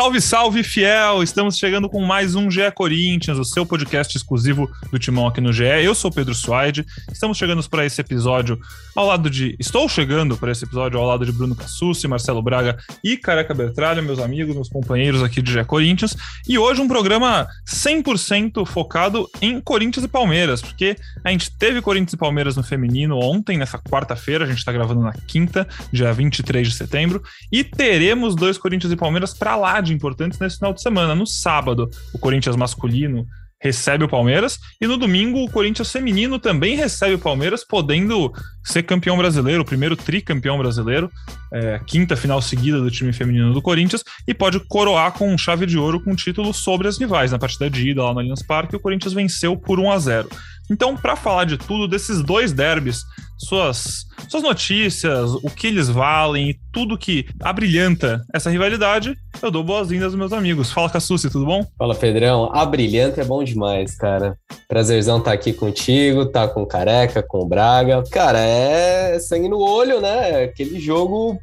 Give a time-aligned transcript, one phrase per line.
[0.00, 1.22] Salve, salve, fiel!
[1.22, 5.52] Estamos chegando com mais um GE Corinthians, o seu podcast exclusivo do Timão aqui no
[5.52, 5.64] GE.
[5.64, 6.86] Eu sou Pedro Suaide.
[7.12, 8.58] Estamos chegando para esse episódio
[8.96, 9.54] ao lado de.
[9.60, 14.00] Estou chegando para esse episódio ao lado de Bruno Cassucci, Marcelo Braga e Careca Bertralha,
[14.00, 16.16] meus amigos, meus companheiros aqui de GE Corinthians.
[16.48, 22.14] E hoje um programa 100% focado em Corinthians e Palmeiras, porque a gente teve Corinthians
[22.14, 26.66] e Palmeiras no feminino ontem, nessa quarta-feira, a gente está gravando na quinta, dia 23
[26.66, 27.22] de setembro,
[27.52, 31.14] e teremos dois Corinthians e Palmeiras para lá de importantes nesse final de semana.
[31.14, 33.26] No sábado, o Corinthians masculino
[33.60, 38.32] recebe o Palmeiras e no domingo o Corinthians feminino também recebe o Palmeiras, podendo
[38.64, 41.10] ser campeão brasileiro, o primeiro tricampeão brasileiro,
[41.52, 45.76] é, quinta final seguida do time feminino do Corinthians e pode coroar com chave de
[45.76, 48.76] ouro com título sobre as rivais na partida de ida lá no Allianz Parque.
[48.76, 50.28] O Corinthians venceu por 1 a 0.
[50.70, 53.04] Então, para falar de tudo desses dois derbys,
[53.40, 60.08] suas, suas notícias, o que eles valem tudo que abrilhanta essa rivalidade, eu dou boas-vindas
[60.08, 60.70] aos meus amigos.
[60.70, 61.66] Fala, Cassucci, tudo bom?
[61.78, 62.50] Fala, Pedrão.
[62.52, 64.36] Abrilhanta é bom demais, cara.
[64.68, 68.04] Prazerzão estar tá aqui contigo, tá com Careca, com Braga.
[68.10, 70.44] Cara, é sangue no olho, né?
[70.44, 71.38] Aquele jogo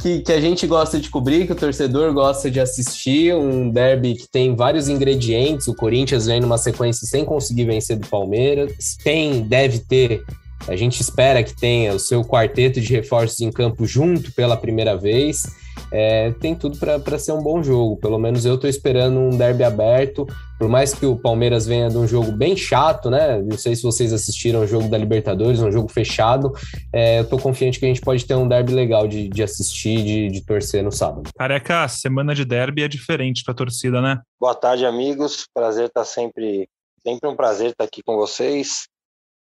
[0.00, 4.14] que, que, a gente gosta de cobrir, que o torcedor gosta de assistir, um derby
[4.14, 5.68] que tem vários ingredientes.
[5.68, 8.96] O Corinthians vem numa sequência sem conseguir vencer do Palmeiras.
[9.04, 10.24] Tem, deve ter,
[10.68, 14.96] a gente espera que tenha o seu quarteto de reforços em campo junto pela primeira
[14.96, 15.44] vez
[15.90, 17.96] é, tem tudo para ser um bom jogo.
[17.96, 20.26] Pelo menos eu estou esperando um derby aberto.
[20.58, 23.40] Por mais que o Palmeiras venha de um jogo bem chato, né?
[23.42, 26.52] Não sei se vocês assistiram o jogo da Libertadores, um jogo fechado.
[26.92, 30.02] É, eu estou confiante que a gente pode ter um derby legal de, de assistir,
[30.02, 31.30] de, de torcer no sábado.
[31.36, 34.20] Careca, semana de derby é diferente para a torcida, né?
[34.40, 35.46] Boa tarde, amigos.
[35.54, 36.68] Prazer estar tá sempre,
[37.06, 38.88] sempre um prazer estar tá aqui com vocês.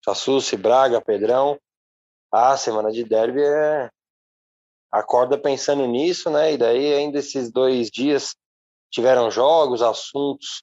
[0.05, 1.59] Sassuci, Braga, Pedrão.
[2.31, 3.89] Ah, semana de derby é,
[4.93, 6.53] acorda pensando nisso, né?
[6.53, 8.37] E daí ainda esses dois dias
[8.91, 10.63] tiveram jogos, assuntos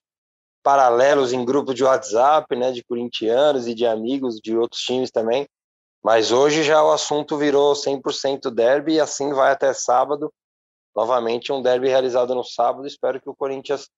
[0.62, 2.72] paralelos em grupo de WhatsApp, né?
[2.72, 5.48] De corintianos e de amigos de outros times também.
[6.04, 10.32] Mas hoje já o assunto virou 100% derby e assim vai até sábado.
[10.96, 12.86] Novamente um derby realizado no sábado.
[12.86, 13.90] Espero que o Corinthians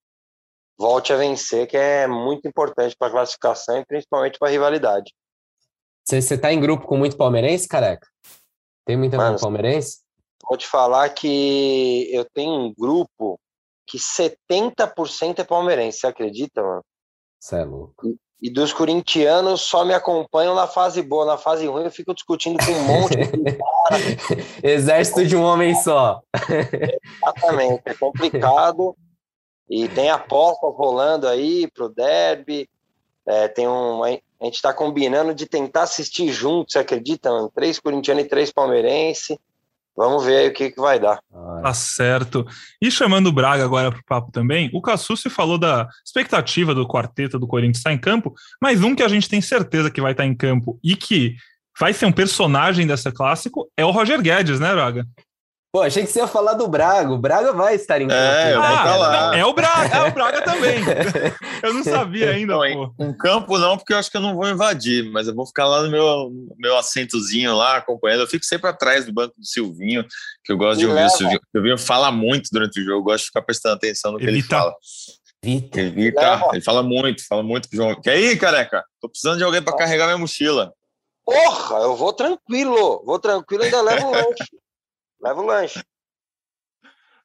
[0.77, 5.13] volte a vencer, que é muito importante para a classificação e principalmente para a rivalidade.
[6.05, 8.07] Você está em grupo com muito palmeirense, careca?
[8.85, 9.99] Tem muita Mano, palmeirense?
[10.47, 13.39] Vou te falar que eu tenho um grupo
[13.87, 16.83] que 70% é palmeirense, você acredita, mano?
[17.39, 18.07] Você é louco.
[18.07, 22.13] E, e, dos corintianos só me acompanham na fase boa, na fase ruim eu fico
[22.13, 23.97] discutindo com um monte de cara.
[24.61, 26.21] Exército de um homem só.
[27.23, 28.95] Exatamente, é complicado.
[29.69, 32.69] E tem apostas rolando aí pro derby.
[33.25, 34.01] É, tem um,
[34.43, 37.49] a gente está combinando de tentar assistir juntos, você acredita, mano?
[37.55, 39.37] Três corintianos e três palmeirenses.
[39.95, 41.19] Vamos ver aí o que, que vai dar.
[41.61, 42.45] Tá certo.
[42.81, 46.85] E chamando o Braga agora para o papo também, o Cassucci falou da expectativa do
[46.85, 50.11] quarteto do Corinthians estar em campo, mas um que a gente tem certeza que vai
[50.11, 51.35] estar em campo e que
[51.79, 55.07] vai ser um personagem dessa clássico é o Roger Guedes, né, Braga?
[55.75, 57.11] Pô, achei que você ia falar do Braga.
[57.11, 58.21] O Braga vai estar em campo.
[58.21, 59.35] É, eu vou ah, lá.
[59.35, 60.75] É o Braga, é o Braga também.
[61.63, 63.03] eu não sabia ainda, não, pô.
[63.03, 65.65] Um campo não, porque eu acho que eu não vou invadir, mas eu vou ficar
[65.65, 68.19] lá no meu, meu assentozinho lá, acompanhando.
[68.19, 70.05] Eu fico sempre atrás do banco do Silvinho,
[70.45, 71.39] que eu gosto de ouvir o Silvinho.
[71.39, 74.25] O Silvinho fala muito durante o jogo, eu gosto de ficar prestando atenção no que
[74.25, 74.75] ele, ele fala.
[75.43, 75.81] Evita.
[75.81, 76.49] Evita.
[76.53, 77.99] Ele fala muito, fala muito pro João.
[77.99, 78.85] Quer ir, careca?
[79.01, 80.71] Tô precisando de alguém para carregar minha mochila.
[81.25, 84.62] Porra, eu vou tranquilo, vou tranquilo, ainda levo um lanche.
[85.23, 85.81] Leva o lanche.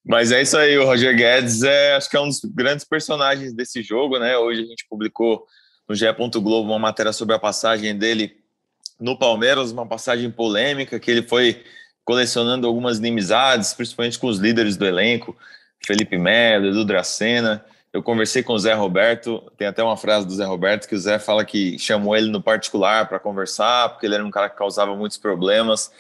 [0.04, 3.52] Mas é isso aí, o Roger Guedes é, acho que é um dos grandes personagens
[3.52, 4.38] desse jogo, né?
[4.38, 5.44] Hoje a gente publicou
[5.88, 6.06] no GE.
[6.12, 8.36] Globo uma matéria sobre a passagem dele
[9.00, 11.64] no Palmeiras, uma passagem polêmica, que ele foi
[12.04, 15.36] colecionando algumas inimizades, principalmente com os líderes do elenco,
[15.84, 17.64] Felipe Melo, Edu Dracena.
[17.92, 20.98] Eu conversei com o Zé Roberto, tem até uma frase do Zé Roberto que o
[20.98, 24.56] Zé fala que chamou ele no particular para conversar, porque ele era um cara que
[24.56, 25.90] causava muitos problemas.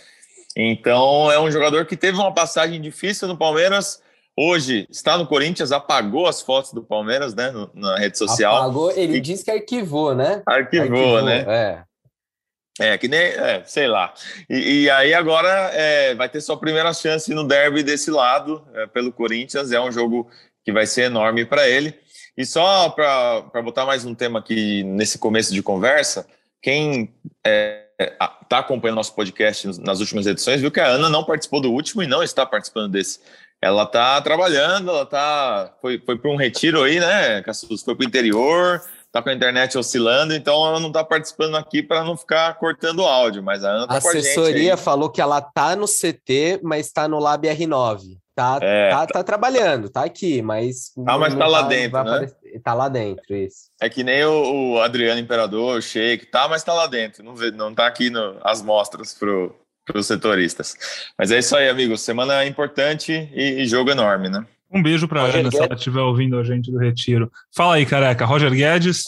[0.60, 4.02] Então, é um jogador que teve uma passagem difícil no Palmeiras.
[4.36, 8.56] Hoje está no Corinthians, apagou as fotos do Palmeiras, né, na rede social.
[8.56, 9.20] Apagou, ele e...
[9.20, 10.42] disse que arquivou, né?
[10.44, 11.44] Arquivou, arquivou né?
[11.46, 11.88] É.
[12.80, 14.12] É, que nem, é, sei lá.
[14.50, 18.86] E, e aí agora é, vai ter sua primeira chance no derby desse lado, é,
[18.86, 19.70] pelo Corinthians.
[19.70, 20.28] É um jogo
[20.64, 21.94] que vai ser enorme para ele.
[22.36, 26.26] E só para botar mais um tema aqui nesse começo de conversa,
[26.62, 27.12] quem
[27.44, 31.72] é, está acompanhando nosso podcast nas últimas edições, viu que a Ana não participou do
[31.72, 33.20] último e não está participando desse.
[33.60, 37.82] ela tá trabalhando, ela tá foi, foi para um retiro aí, né, Cassus?
[37.82, 38.80] Foi para o interior,
[39.10, 43.00] tá com a internet oscilando, então ela não tá participando aqui para não ficar cortando
[43.00, 46.92] o áudio, mas a Ana tá A assessoria falou que ela tá no CT, mas
[46.92, 48.16] tá no Lab R9.
[48.38, 50.92] Tá, é, tá, tá, tá, trabalhando, tá aqui, mas.
[51.04, 52.10] Ah, mas tá lá dentro, né?
[52.10, 53.68] Aparecer, tá lá dentro, isso.
[53.80, 57.24] É que nem o, o Adriano Imperador, o Sheik, tá, mas tá lá dentro.
[57.24, 59.52] Não, vê, não tá aqui no, as mostras pro,
[59.84, 60.76] pros setoristas.
[61.18, 62.00] Mas é isso aí, amigos.
[62.00, 64.46] Semana importante e, e jogo enorme, né?
[64.70, 67.32] Um beijo para Ana, se ela estiver ouvindo a gente do Retiro.
[67.52, 68.24] Fala aí, careca.
[68.24, 69.02] Roger Guedes.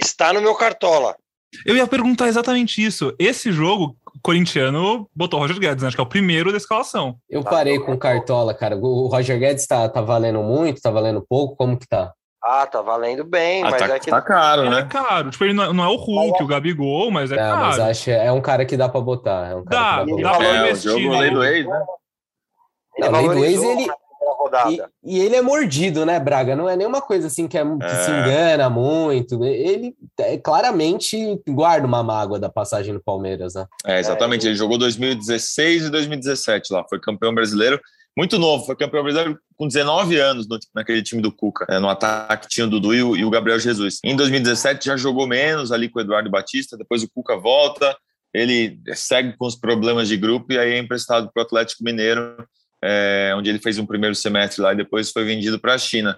[0.00, 1.16] Está no meu cartola.
[1.64, 3.12] Eu ia perguntar exatamente isso.
[3.18, 5.88] Esse jogo, corintiano botou o Roger Guedes, né?
[5.88, 7.16] Acho que é o primeiro da escalação.
[7.28, 8.76] Eu parei com Cartola, cara.
[8.76, 11.56] O Roger Guedes tá, tá valendo muito, tá valendo pouco?
[11.56, 12.12] Como que tá?
[12.42, 14.08] Ah, tá valendo bem, ah, mas tá, é que.
[14.08, 14.80] Tá caro, né?
[14.80, 15.30] É caro.
[15.30, 17.60] Tipo, ele não é, não é o Hulk, o Gabigol, mas é, é caro.
[17.60, 19.50] Mas acho é um cara que dá pra botar.
[19.50, 20.90] É um cara dá, que dá, dá pra investir.
[20.90, 21.84] É, o jogo lei do ex, né?
[22.98, 23.88] Não, lei do ex,
[24.68, 24.82] ele.
[25.04, 26.56] E, e, ele é mordido, né, Braga?
[26.56, 28.04] Não é nenhuma coisa assim que, é, que é.
[28.04, 29.44] se engana muito.
[29.44, 33.66] Ele é, claramente guarda uma mágoa da passagem no Palmeiras, né?
[33.84, 34.46] É, exatamente.
[34.46, 36.84] É, ele jogou 2016 e 2017 lá.
[36.88, 37.80] Foi campeão brasileiro.
[38.16, 41.66] Muito novo, foi campeão brasileiro com 19 anos no, naquele time do Cuca.
[41.68, 43.98] É, no ataque tinha o Dudu e o, e o Gabriel Jesus.
[44.02, 47.94] Em 2017 já jogou menos ali com o Eduardo Batista, depois o Cuca volta,
[48.32, 52.36] ele segue com os problemas de grupo e aí é emprestado para o Atlético Mineiro
[52.86, 56.16] é, onde ele fez um primeiro semestre lá e depois foi vendido para a China.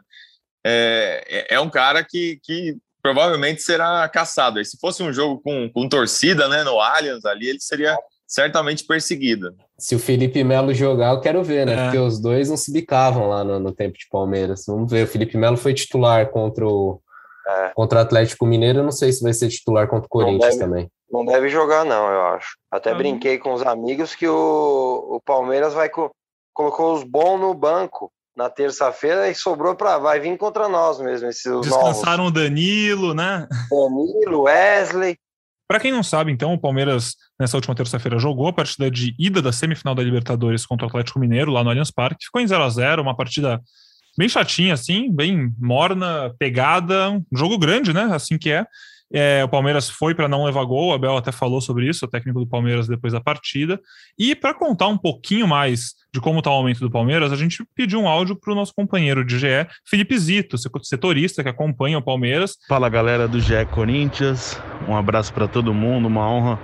[0.64, 4.60] É, é, é um cara que, que provavelmente será caçado.
[4.60, 8.84] E se fosse um jogo com, com torcida, né, no Allianz ali, ele seria certamente
[8.84, 9.54] perseguido.
[9.78, 11.72] Se o Felipe Melo jogar, eu quero ver, né?
[11.72, 11.84] É.
[11.84, 14.64] Porque os dois não se bicavam lá no, no, tempo de Palmeiras.
[14.66, 15.04] Vamos ver.
[15.04, 17.00] O Felipe Melo foi titular contra o,
[17.46, 17.70] é.
[17.74, 18.80] contra o Atlético Mineiro.
[18.80, 20.90] Eu não sei se vai ser titular contra o Corinthians deve, também.
[21.10, 22.58] Não deve jogar, não, eu acho.
[22.70, 22.98] Até uhum.
[22.98, 25.88] brinquei com os amigos que o, o Palmeiras vai,
[26.58, 31.28] colocou os bons no banco na terça-feira e sobrou para vai vir contra nós mesmo
[31.28, 32.40] esses Descansaram novos.
[32.40, 33.46] o Danilo, né?
[33.70, 35.16] Danilo, Wesley.
[35.68, 39.40] Para quem não sabe, então, o Palmeiras nessa última terça-feira jogou a partida de ida
[39.40, 42.24] da semifinal da Libertadores contra o Atlético Mineiro lá no Allianz Parque.
[42.24, 43.60] Ficou em 0 a 0, uma partida
[44.16, 48.08] bem chatinha assim, bem morna, pegada, um jogo grande, né?
[48.12, 48.66] Assim que é.
[49.12, 52.08] É, o Palmeiras foi para não levar gol, o Abel até falou sobre isso, o
[52.08, 53.80] técnico do Palmeiras depois da partida.
[54.18, 57.64] E para contar um pouquinho mais de como está o momento do Palmeiras, a gente
[57.74, 62.02] pediu um áudio para o nosso companheiro de GE, Felipe Zito, setorista que acompanha o
[62.02, 62.56] Palmeiras.
[62.68, 66.58] Fala galera do GE Corinthians, um abraço para todo mundo, uma honra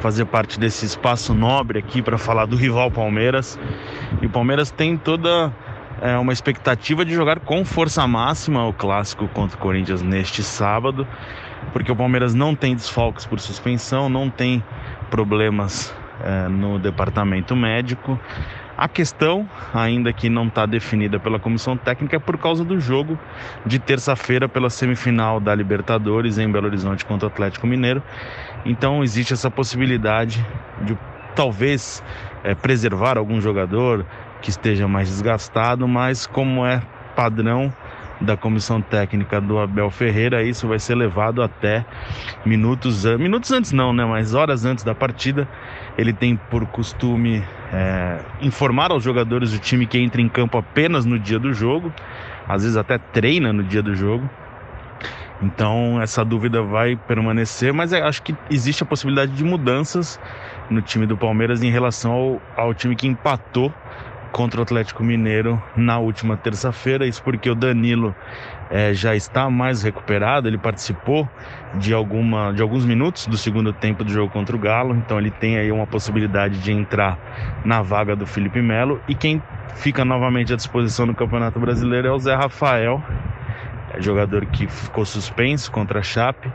[0.00, 3.58] fazer parte desse espaço nobre aqui para falar do rival Palmeiras.
[4.20, 5.50] E o Palmeiras tem toda
[6.02, 11.06] é, uma expectativa de jogar com força máxima o clássico contra o Corinthians neste sábado
[11.72, 14.62] porque o Palmeiras não tem desfalques por suspensão, não tem
[15.10, 18.18] problemas é, no departamento médico.
[18.76, 23.16] A questão, ainda que não está definida pela comissão técnica, é por causa do jogo
[23.64, 28.02] de terça-feira pela semifinal da Libertadores em Belo Horizonte contra o Atlético Mineiro.
[28.64, 30.44] Então existe essa possibilidade
[30.82, 30.98] de
[31.36, 32.02] talvez
[32.42, 34.04] é, preservar algum jogador
[34.42, 36.82] que esteja mais desgastado, mas como é
[37.14, 37.72] padrão
[38.20, 40.42] da comissão técnica do Abel Ferreira.
[40.42, 41.84] Isso vai ser levado até
[42.44, 44.04] minutos, minutos antes não, né?
[44.04, 45.48] Mas horas antes da partida.
[45.96, 51.04] Ele tem por costume é, informar aos jogadores do time que entra em campo apenas
[51.04, 51.92] no dia do jogo,
[52.48, 54.28] às vezes até treina no dia do jogo.
[55.42, 60.20] Então essa dúvida vai permanecer, mas é, acho que existe a possibilidade de mudanças
[60.70, 63.72] no time do Palmeiras em relação ao, ao time que empatou
[64.34, 67.06] contra o Atlético Mineiro na última terça-feira.
[67.06, 68.12] Isso porque o Danilo
[68.68, 70.48] é, já está mais recuperado.
[70.48, 71.28] Ele participou
[71.74, 74.96] de, alguma, de alguns minutos do segundo tempo do jogo contra o Galo.
[74.96, 77.16] Então ele tem aí uma possibilidade de entrar
[77.64, 79.00] na vaga do Felipe Melo.
[79.06, 79.40] E quem
[79.76, 83.00] fica novamente à disposição no Campeonato Brasileiro é o Zé Rafael,
[83.92, 86.50] é jogador que ficou suspenso contra a Chape.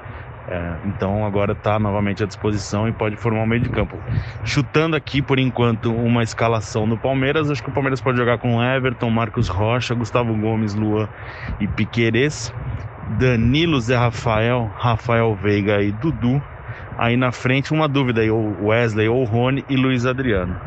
[0.51, 3.95] É, então agora está novamente à disposição e pode formar um meio de campo.
[4.43, 8.61] Chutando aqui por enquanto uma escalação no Palmeiras, acho que o Palmeiras pode jogar com
[8.61, 11.07] Everton, Marcos Rocha, Gustavo Gomes, Luan
[11.59, 12.51] e Piquerez,
[13.19, 16.41] Danilo, Zé Rafael, Rafael Veiga e Dudu.
[16.97, 20.59] Aí na frente uma dúvida aí, Wesley ou Rony e Luiz Adriano.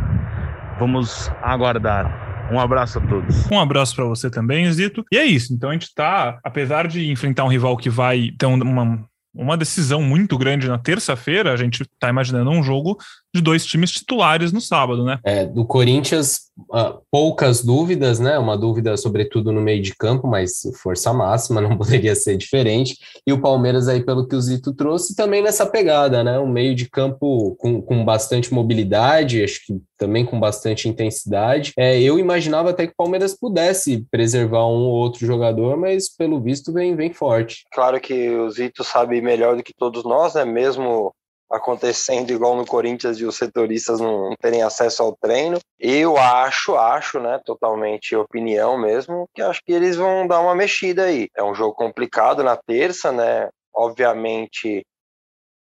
[0.79, 2.49] Vamos aguardar.
[2.53, 3.51] Um abraço a todos.
[3.51, 5.05] Um abraço para você também, Zito.
[5.11, 5.53] E é isso.
[5.53, 10.03] Então a gente tá, apesar de enfrentar um rival que vai ter uma, uma decisão
[10.03, 12.99] muito grande na terça-feira, a gente está imaginando um jogo
[13.35, 15.19] de dois times titulares no sábado, né?
[15.25, 18.39] É, do Corinthians, uh, poucas dúvidas, né?
[18.39, 22.97] Uma dúvida, sobretudo, no meio de campo, mas força máxima, não poderia ser diferente.
[23.27, 26.39] E o Palmeiras, aí, pelo que o Zito trouxe, também nessa pegada, né?
[26.39, 31.73] Um meio de campo com, com bastante mobilidade, acho que também com bastante intensidade.
[31.79, 36.41] É, eu imaginava até que o Palmeiras pudesse preservar um ou outro jogador, mas pelo
[36.41, 37.63] visto vem, vem forte.
[37.73, 40.45] Claro que o Zito sabe melhor do que todos nós, né?
[40.45, 41.15] Mesmo
[41.49, 45.59] acontecendo igual no Corinthians e os setoristas não terem acesso ao treino.
[45.79, 51.05] Eu acho, acho, né, totalmente opinião mesmo, que acho que eles vão dar uma mexida
[51.05, 51.29] aí.
[51.37, 53.51] É um jogo complicado na terça, né?
[53.73, 54.83] Obviamente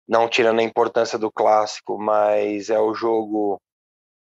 [0.08, 3.60] não tirando a importância do clássico, mas é o jogo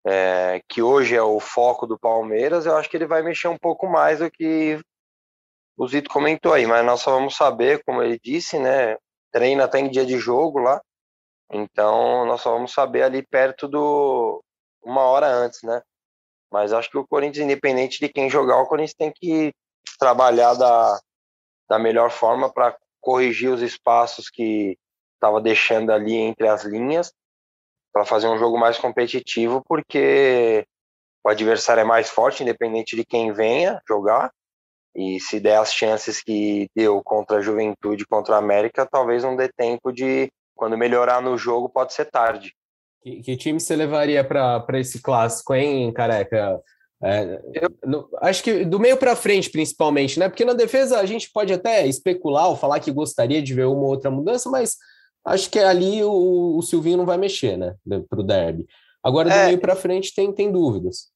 [0.05, 2.65] é, que hoje é o foco do Palmeiras.
[2.65, 4.79] Eu acho que ele vai mexer um pouco mais do que
[5.77, 8.97] o Zito comentou aí, mas nós só vamos saber, como ele disse, né?
[9.31, 10.81] Treina até em dia de jogo lá.
[11.51, 14.43] Então, nós só vamos saber ali perto do
[14.83, 15.81] uma hora antes, né?
[16.51, 19.53] Mas acho que o Corinthians, independente de quem jogar, o Corinthians tem que
[19.97, 20.99] trabalhar da,
[21.69, 24.77] da melhor forma para corrigir os espaços que
[25.15, 27.13] estava deixando ali entre as linhas,
[27.93, 30.65] para fazer um jogo mais competitivo, porque
[31.23, 34.31] o adversário é mais forte, independente de quem venha jogar.
[34.95, 39.35] E se der as chances que deu contra a Juventude, contra a América, talvez não
[39.35, 42.53] dê tempo de quando melhorar no jogo, pode ser tarde.
[43.01, 46.61] Que, que time você levaria para esse clássico, hein, careca?
[47.03, 50.29] É, eu, no, acho que do meio para frente, principalmente, né?
[50.29, 53.81] Porque na defesa a gente pode até especular ou falar que gostaria de ver uma
[53.81, 54.77] ou outra mudança, mas
[55.25, 57.75] acho que ali o, o Silvinho não vai mexer, né?
[58.09, 58.67] Para o derby.
[59.03, 61.11] Agora, do é, meio para frente, tem, tem dúvidas.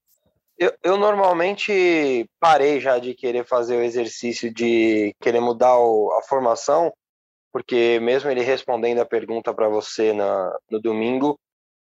[0.57, 6.21] Eu, eu, normalmente parei já de querer fazer o exercício de querer mudar o, a
[6.23, 6.91] formação,
[7.53, 11.39] porque mesmo ele respondendo a pergunta para você na, no domingo,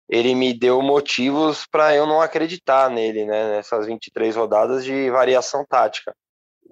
[0.08, 5.64] ele me deu motivos para eu não acreditar nele, né, nessas 23 rodadas de variação
[5.68, 6.14] tática.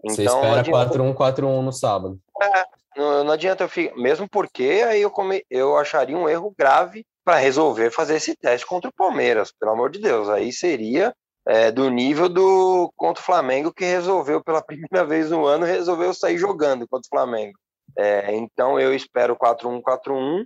[0.04, 2.18] Então, você espera 4-1, 4-1 no sábado.
[2.42, 2.64] É,
[2.96, 7.04] não, não, adianta eu ficar, mesmo porque aí eu, come, eu acharia um erro grave
[7.24, 11.14] para resolver fazer esse teste contra o Palmeiras, pelo amor de Deus, aí seria
[11.46, 16.14] é, do nível do contra o Flamengo que resolveu pela primeira vez no ano resolveu
[16.14, 17.58] sair jogando contra o Flamengo.
[17.98, 20.44] É, então eu espero 4-1-4-1.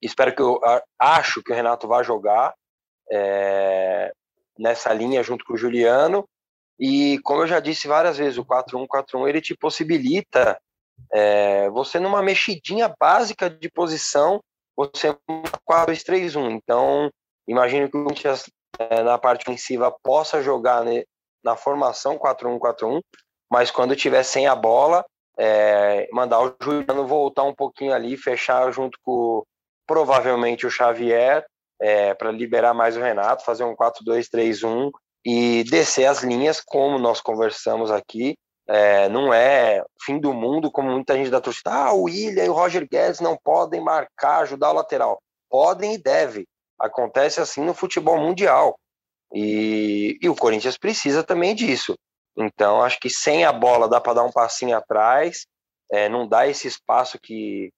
[0.00, 0.60] Espero que eu
[0.98, 2.54] acho que o Renato vai jogar
[3.10, 4.12] é,
[4.58, 6.26] nessa linha junto com o Juliano.
[6.78, 10.58] E como eu já disse várias vezes, o 4-1-4-1 ele te possibilita
[11.12, 14.40] é, você numa mexidinha básica de posição,
[14.76, 15.16] você
[15.68, 16.50] 4-2-3-1.
[16.52, 17.10] Então,
[17.48, 18.44] imagino que o Corinthians
[18.78, 21.02] é, na parte ofensiva possa jogar né,
[21.42, 23.00] na formação 4-1-4-1,
[23.50, 25.04] mas quando tiver sem a bola,
[25.38, 29.44] é, mandar o Juliano voltar um pouquinho ali, fechar junto com
[29.86, 31.44] provavelmente o Xavier,
[31.80, 34.90] é, para liberar mais o Renato, fazer um 4-2-3-1
[35.24, 38.36] e descer as linhas, como nós conversamos aqui.
[38.68, 41.70] É, não é fim do mundo, como muita gente da torcida.
[41.70, 45.22] Ah, o William e o Roger Guedes não podem marcar, ajudar o lateral.
[45.48, 46.46] Podem e devem.
[46.78, 48.78] Acontece assim no futebol mundial.
[49.32, 51.96] E, e o Corinthians precisa também disso.
[52.36, 55.46] Então, acho que sem a bola dá para dar um passinho atrás,
[55.90, 57.72] é, não dá esse espaço que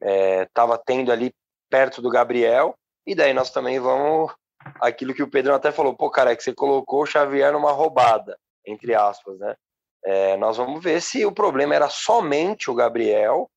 [0.00, 1.32] estava é, tendo ali
[1.70, 2.74] perto do Gabriel,
[3.06, 4.32] e daí nós também vamos.
[4.80, 7.72] Aquilo que o Pedro até falou, pô, cara, é que você colocou o Xavier numa
[7.72, 9.54] roubada, entre aspas, né?
[10.04, 13.48] É, nós vamos ver se o problema era somente o Gabriel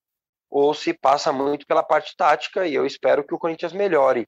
[0.49, 4.25] ou se passa muito pela parte tática, e eu espero que o Corinthians melhore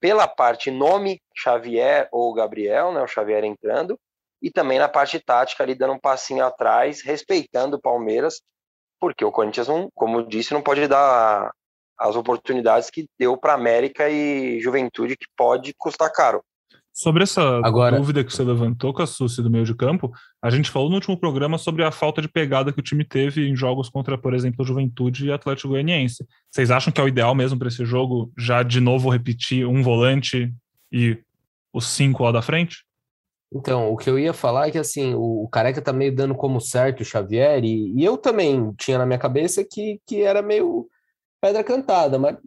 [0.00, 3.02] pela parte nome Xavier ou Gabriel, né?
[3.02, 3.98] O Xavier entrando,
[4.40, 8.40] e também na parte tática ali dando um passinho atrás, respeitando o Palmeiras,
[9.00, 11.50] porque o Corinthians não, como disse, não pode dar
[11.98, 16.42] as oportunidades que deu para América e Juventude que pode custar caro.
[16.96, 17.98] Sobre essa Agora...
[17.98, 20.10] dúvida que você levantou com a Susi do meio de campo,
[20.40, 23.46] a gente falou no último programa sobre a falta de pegada que o time teve
[23.46, 26.26] em jogos contra, por exemplo, Juventude e Atlético Goianiense.
[26.50, 29.82] Vocês acham que é o ideal mesmo para esse jogo já de novo repetir um
[29.82, 30.50] volante
[30.90, 31.18] e
[31.70, 32.78] os cinco lá da frente?
[33.52, 36.62] Então, o que eu ia falar é que assim, o, Careca tá meio dando como
[36.62, 40.88] certo o Xavier, e, e, eu também tinha na minha cabeça que, que era meio
[41.42, 42.38] pedra cantada, mas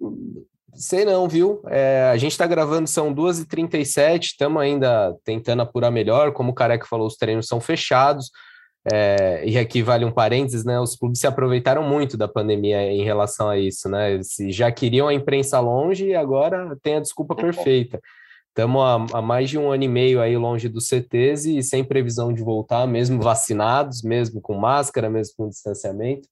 [0.74, 1.62] sei não, viu?
[1.68, 6.86] É, a gente tá gravando, são 2h37, estamos ainda tentando apurar melhor, como o Careca
[6.86, 8.30] falou, os treinos são fechados,
[8.92, 10.80] é, e aqui vale um parênteses, né?
[10.80, 14.14] Os clubes se aproveitaram muito da pandemia em relação a isso, né?
[14.14, 18.00] Eles já queriam a imprensa longe e agora tem a desculpa perfeita.
[18.50, 21.84] Estamos há, há, mais de um ano e meio aí longe dos CTs e sem
[21.84, 26.28] previsão de voltar, mesmo vacinados, mesmo com máscara, mesmo com distanciamento.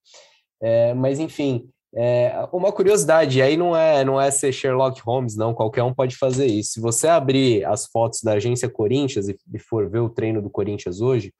[0.61, 5.53] É, mas, enfim, É, uma curiosidade, aí não é, não é ser Sherlock Holmes, não,
[5.53, 6.73] qualquer um pode fazer isso.
[6.73, 10.49] Se você abrir as fotos da agência Corinthians e, e for ver o treino do
[10.49, 11.33] Corinthians hoje,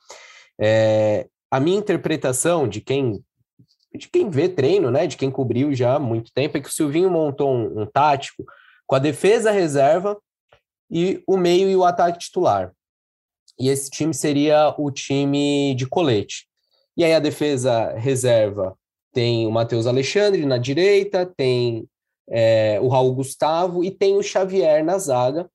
[0.59, 3.23] é, a minha interpretação de quem
[3.95, 6.71] de quem vê treino, né, de quem cobriu já há muito tempo, é que o
[6.71, 8.43] Silvinho montou um, um tático
[8.85, 10.15] com a defesa reserva
[10.91, 12.71] e o meio e o ataque titular.
[13.59, 16.47] E esse time seria o time de colete.
[16.95, 18.77] E aí a defesa reserva
[19.17, 21.89] tem o Matheus Alexandre na direita, tem
[22.29, 25.49] é, o Raul Gustavo e tem o Xavier na zaga,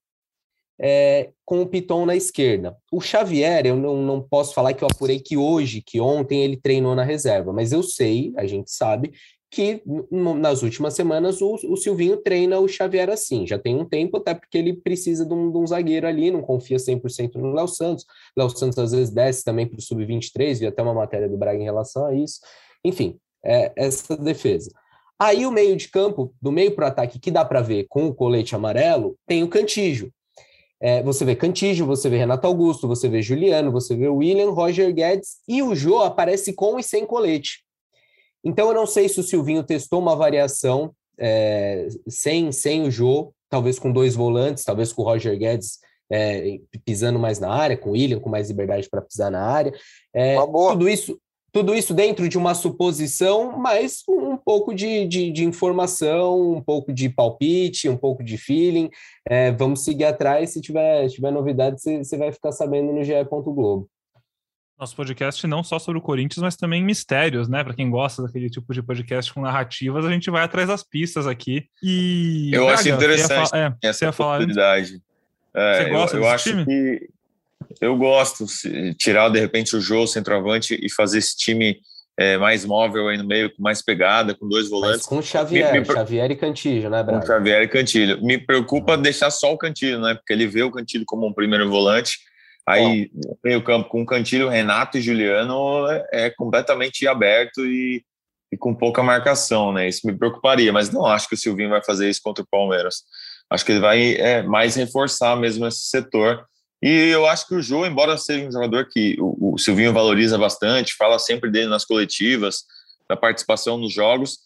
[0.81, 2.77] é, com o Piton na esquerda.
[2.91, 6.57] O Xavier, eu não, não posso falar que eu apurei que hoje, que ontem ele
[6.57, 9.13] treinou na reserva, mas eu sei, a gente sabe,
[9.49, 14.17] que nas últimas semanas o, o Silvinho treina o Xavier assim, já tem um tempo,
[14.17, 17.69] até porque ele precisa de um, de um zagueiro ali, não confia 100% no Léo
[17.69, 18.05] Santos.
[18.37, 21.61] Léo Santos às vezes desce também para o Sub-23, vi até uma matéria do Braga
[21.61, 22.41] em relação a isso.
[22.85, 24.71] Enfim, é, essa defesa.
[25.19, 28.07] Aí o meio de campo, do meio para o ataque, que dá para ver com
[28.07, 30.13] o colete amarelo, tem o Cantígio.
[30.81, 34.93] É, você vê Cantígio, você vê Renato Augusto, você vê Juliano, você vê William, Roger
[34.93, 37.65] Guedes e o Jô aparece com e sem colete.
[38.45, 43.33] Então eu não sei se o Silvinho testou uma variação é, sem, sem o Jô,
[43.49, 45.79] talvez com dois volantes, talvez com o Roger Guedes
[46.11, 49.73] é, pisando mais na área, com o William com mais liberdade para pisar na área.
[50.13, 51.17] É, tudo isso
[51.53, 56.93] tudo isso dentro de uma suposição, mas um pouco de, de, de informação, um pouco
[56.93, 58.89] de palpite, um pouco de feeling.
[59.29, 60.51] É, vamos seguir atrás.
[60.51, 63.13] Se tiver, tiver novidade, você, você vai ficar sabendo no GE.
[63.31, 63.89] Globo.
[64.79, 67.63] Nosso podcast não só sobre o Corinthians, mas também mistérios, né?
[67.63, 71.27] Para quem gosta daquele tipo de podcast com narrativas, a gente vai atrás das pistas
[71.27, 71.67] aqui.
[71.83, 75.01] E eu Braga, acho interessante é, essa possibilidade.
[75.55, 76.65] É, você gosta eu, eu acho time?
[76.65, 77.09] que
[77.81, 78.45] eu gosto,
[78.99, 81.79] tirar de repente o jogo centroavante e fazer esse time
[82.19, 84.99] é, mais móvel aí no meio, com mais pegada, com dois volantes.
[84.99, 87.21] Mas com Xavier, me, me, Xavier e Cantilho, né, Braga?
[87.21, 88.23] Com Xavier e Cantilho.
[88.23, 90.15] Me preocupa deixar só o Cantilho, né?
[90.15, 92.19] Porque ele vê o Cantilho como um primeiro volante.
[92.67, 93.37] Aí, Bom.
[93.45, 98.05] meio campo com Cantilho, Renato e Juliano é, é completamente aberto e,
[98.53, 99.89] e, com pouca marcação, né?
[99.89, 103.03] Isso me preocuparia, mas não acho que o Silvinho vai fazer isso contra o Palmeiras.
[103.51, 106.47] Acho que ele vai é, mais reforçar mesmo esse setor
[106.83, 110.37] e eu acho que o Jô, embora seja um jogador que o, o Silvinho valoriza
[110.37, 112.65] bastante, fala sempre dele nas coletivas,
[113.09, 114.39] da participação nos jogos,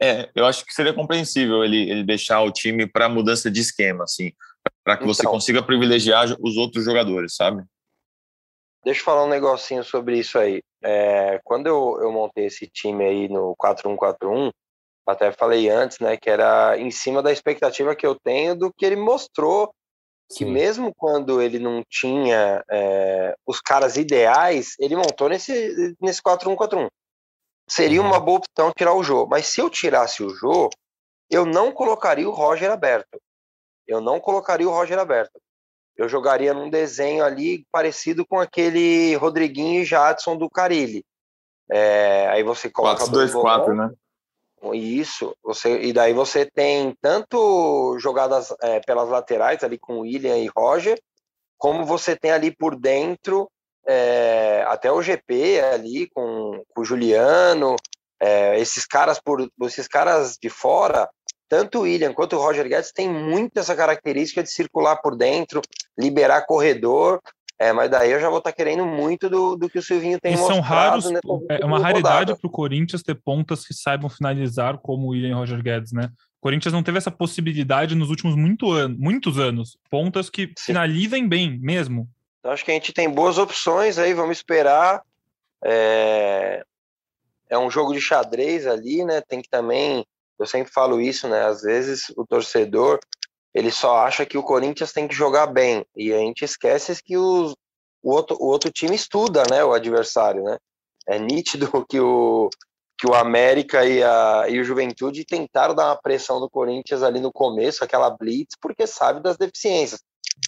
[0.00, 4.04] é, eu acho que seria compreensível ele, ele deixar o time para mudança de esquema,
[4.04, 4.32] assim,
[4.84, 7.64] para que então, você consiga privilegiar os outros jogadores, sabe?
[8.84, 10.62] Deixa eu falar um negocinho sobre isso aí.
[10.82, 14.50] É, quando eu, eu montei esse time aí no 4-1-4-1,
[15.06, 18.84] até falei antes, né, que era em cima da expectativa que eu tenho do que
[18.84, 19.72] ele mostrou
[20.30, 20.50] que Sim.
[20.50, 26.88] mesmo quando ele não tinha é, os caras ideais, ele montou nesse, nesse 4-1-4-1.
[27.68, 28.08] Seria uhum.
[28.08, 29.26] uma boa opção tirar o Jô.
[29.26, 30.70] Mas se eu tirasse o Jô,
[31.30, 33.20] eu não colocaria o Roger aberto.
[33.86, 35.40] Eu não colocaria o Roger aberto.
[35.96, 41.04] Eu jogaria num desenho ali parecido com aquele Rodriguinho e Jadson do Carilli.
[41.70, 43.94] É, aí você coloca 4-2-4, né?
[44.72, 50.48] Isso, você, e daí você tem tanto jogadas é, pelas laterais ali com William e
[50.56, 51.00] Roger,
[51.58, 53.50] como você tem ali por dentro
[53.86, 57.74] é, até o GP ali com, com o Juliano,
[58.20, 61.08] é, esses caras por esses caras de fora,
[61.48, 65.60] tanto o William quanto o Roger Guedes tem muito essa característica de circular por dentro,
[65.98, 67.20] liberar corredor,
[67.62, 70.18] é, mas daí eu já vou estar tá querendo muito do, do que o Silvinho
[70.18, 70.60] tem e mostrado.
[70.60, 71.04] são raros,
[71.48, 75.32] é uma raridade para o Corinthians ter pontas que saibam finalizar como o William e
[75.32, 76.10] Roger Guedes, né?
[76.38, 79.78] O Corinthians não teve essa possibilidade nos últimos muito an muitos anos.
[79.88, 80.72] Pontas que Sim.
[80.72, 82.08] finalizem bem mesmo.
[82.40, 85.00] Então, acho que a gente tem boas opções aí, vamos esperar.
[85.64, 86.64] É...
[87.48, 89.20] é um jogo de xadrez ali, né?
[89.20, 90.04] Tem que também,
[90.36, 91.44] eu sempre falo isso, né?
[91.44, 92.98] Às vezes o torcedor
[93.54, 95.84] ele só acha que o Corinthians tem que jogar bem.
[95.96, 97.54] E a gente esquece que os,
[98.02, 100.42] o, outro, o outro time estuda né, o adversário.
[100.42, 100.58] Né?
[101.06, 102.48] É nítido que o,
[102.98, 107.20] que o América e, a, e o Juventude tentaram dar uma pressão no Corinthians ali
[107.20, 110.00] no começo, aquela blitz, porque sabe das deficiências.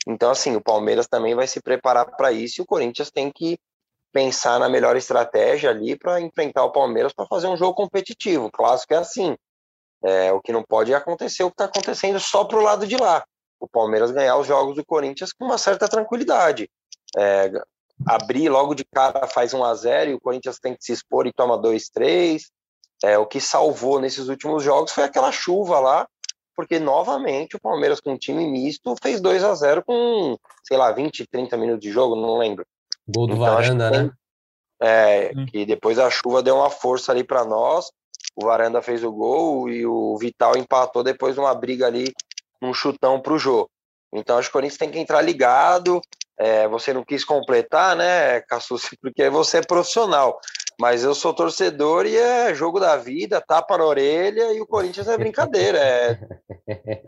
[0.06, 3.58] Então, assim, o Palmeiras também vai se preparar para isso e o Corinthians tem que
[4.12, 8.46] pensar na melhor estratégia ali para enfrentar o Palmeiras para fazer um jogo competitivo.
[8.46, 9.36] O clássico é assim.
[10.04, 12.96] É, o que não pode acontecer o que está acontecendo só para o lado de
[12.96, 13.24] lá.
[13.58, 16.68] O Palmeiras ganhar os jogos do Corinthians com uma certa tranquilidade.
[17.16, 17.50] É,
[18.06, 21.26] abrir logo de cara faz 1 a 0 e o Corinthians tem que se expor
[21.26, 22.42] e toma 2 3
[23.04, 26.08] é, o que salvou nesses últimos jogos foi aquela chuva lá,
[26.56, 30.90] porque novamente o Palmeiras com um time misto fez 2 a 0 com, sei lá,
[30.90, 32.66] 20, 30 minutos de jogo, não lembro.
[33.06, 34.10] Gol do então, Varanda, né?
[34.80, 37.90] É, que depois a chuva deu uma força ali para nós
[38.36, 42.12] o Varanda fez o gol e o Vital empatou depois de uma briga ali,
[42.62, 43.68] um chutão pro Jô.
[44.12, 46.00] Então acho que o Corinthians tem que entrar ligado.
[46.38, 50.38] É, você não quis completar, né, Cassucci, porque você é profissional.
[50.80, 55.06] Mas eu sou torcedor e é jogo da vida, tapa na orelha e o Corinthians
[55.06, 55.78] é brincadeira.
[55.78, 56.18] É,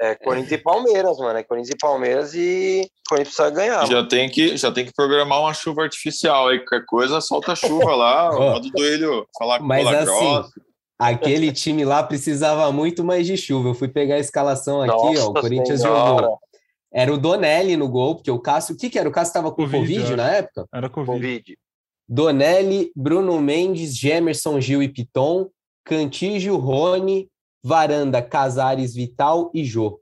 [0.00, 1.37] é Corinthians e Palmeiras, mano.
[1.37, 3.85] É Corinthians e Palmeiras e o Corinthians precisa ganhar.
[3.87, 6.61] Já tem, que, já tem que programar uma chuva artificial aí.
[6.61, 10.50] Qualquer coisa, solta a chuva lá, manda o Duílio falar com Mas bola assim, grossa.
[10.98, 13.68] Aquele time lá precisava muito mais de chuva.
[13.70, 15.30] Eu fui pegar a escalação aqui, Nossa ó.
[15.30, 16.22] O Corinthians Senhora.
[16.22, 16.38] jogou.
[16.92, 18.74] Era o Donelli no gol, porque o Cássio.
[18.74, 19.09] O que, que era?
[19.09, 20.66] O Cássio estava com Covid, Covid, eu na época?
[20.72, 21.12] Era Covid.
[21.12, 21.59] Covid.
[22.09, 25.50] Donelli, Bruno Mendes, Gemerson, Gil e Piton,
[25.85, 27.28] Cantígio, Rony,
[27.64, 30.00] Varanda, Casares, Vital e Jô.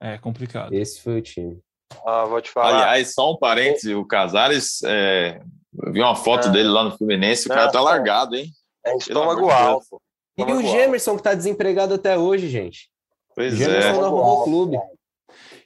[0.00, 0.72] É complicado.
[0.74, 1.58] Esse foi o time.
[2.06, 2.68] Ah, vou te falar.
[2.82, 5.40] Aliás, só um parêntese, o Casares, é,
[5.82, 6.50] eu vi uma foto Ah.
[6.50, 8.46] dele lá no Fluminense, o cara Não, tá largado, hein?
[8.84, 9.91] é estômago alto.
[10.36, 10.62] E o.
[10.62, 12.88] Gemerson, que tá desempregado até hoje, gente.
[13.34, 13.92] Pois Gemerson é.
[13.92, 14.78] não arrumou o clube.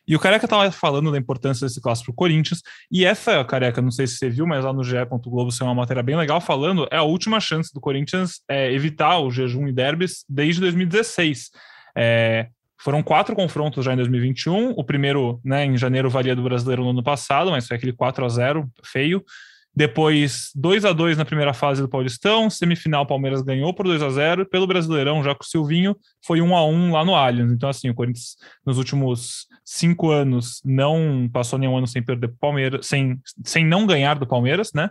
[0.09, 2.63] E o Careca tava falando da importância desse clássico pro Corinthians.
[2.91, 4.95] E essa, Careca, não sei se você viu, mas lá no GE.
[5.25, 9.19] Globo saiu uma matéria bem legal falando, é a última chance do Corinthians é, evitar
[9.19, 11.51] o jejum e derbys desde 2016.
[11.97, 12.47] É,
[12.79, 14.71] foram quatro confrontos já em 2021.
[14.71, 18.25] O primeiro, né, em janeiro, valia do brasileiro no ano passado, mas foi aquele 4
[18.25, 19.25] a 0 feio.
[19.77, 24.09] Depois, 2 a 2 na primeira fase do Paulistão, semifinal Palmeiras ganhou por 2 a
[24.09, 27.53] 0 e pelo Brasileirão, já com o Silvinho, foi 1 a 1 lá no Allianz.
[27.53, 32.87] Então assim, o Corinthians nos últimos cinco anos não passou nenhum ano sem perder Palmeiras,
[32.87, 34.89] sem, sem não ganhar do Palmeiras, né?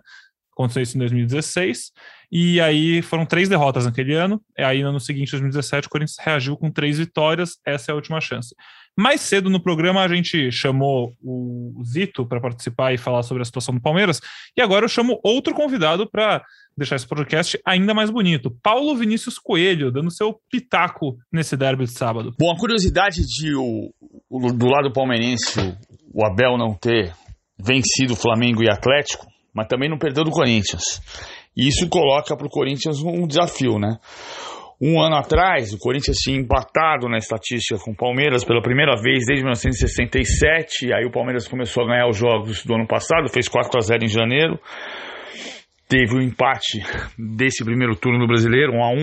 [0.57, 1.91] Aconteceu isso em 2016.
[2.31, 4.41] E aí foram três derrotas naquele ano.
[4.57, 7.57] E aí no ano seguinte, 2017, o Corinthians reagiu com três vitórias.
[7.65, 8.55] Essa é a última chance.
[8.97, 13.45] Mais cedo no programa, a gente chamou o Zito para participar e falar sobre a
[13.45, 14.21] situação do Palmeiras.
[14.57, 16.41] E agora eu chamo outro convidado para
[16.77, 18.55] deixar esse podcast ainda mais bonito.
[18.63, 22.33] Paulo Vinícius Coelho, dando seu pitaco nesse derby de sábado.
[22.39, 23.91] Bom, a curiosidade de o,
[24.29, 25.59] o- do lado palmeirense
[26.13, 27.13] o, Abel não ter
[27.59, 30.83] vencido Flamengo e Atlético, mas também não perdeu do Corinthians.
[31.55, 33.97] E isso coloca para o Corinthians um desafio, né?
[34.81, 39.25] Um ano atrás, o Corinthians tinha empatado na estatística com o Palmeiras pela primeira vez
[39.25, 40.93] desde 1967.
[40.93, 44.03] Aí o Palmeiras começou a ganhar os jogos do ano passado, fez 4 a 0
[44.03, 44.59] em janeiro.
[45.87, 46.83] Teve o empate
[47.17, 48.95] desse primeiro turno do Brasileiro, 1 a 1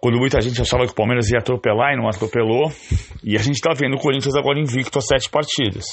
[0.00, 2.70] quando muita gente achava que o Palmeiras ia atropelar e não atropelou.
[3.22, 5.86] E a gente está vendo o Corinthians agora invicto a sete partidas.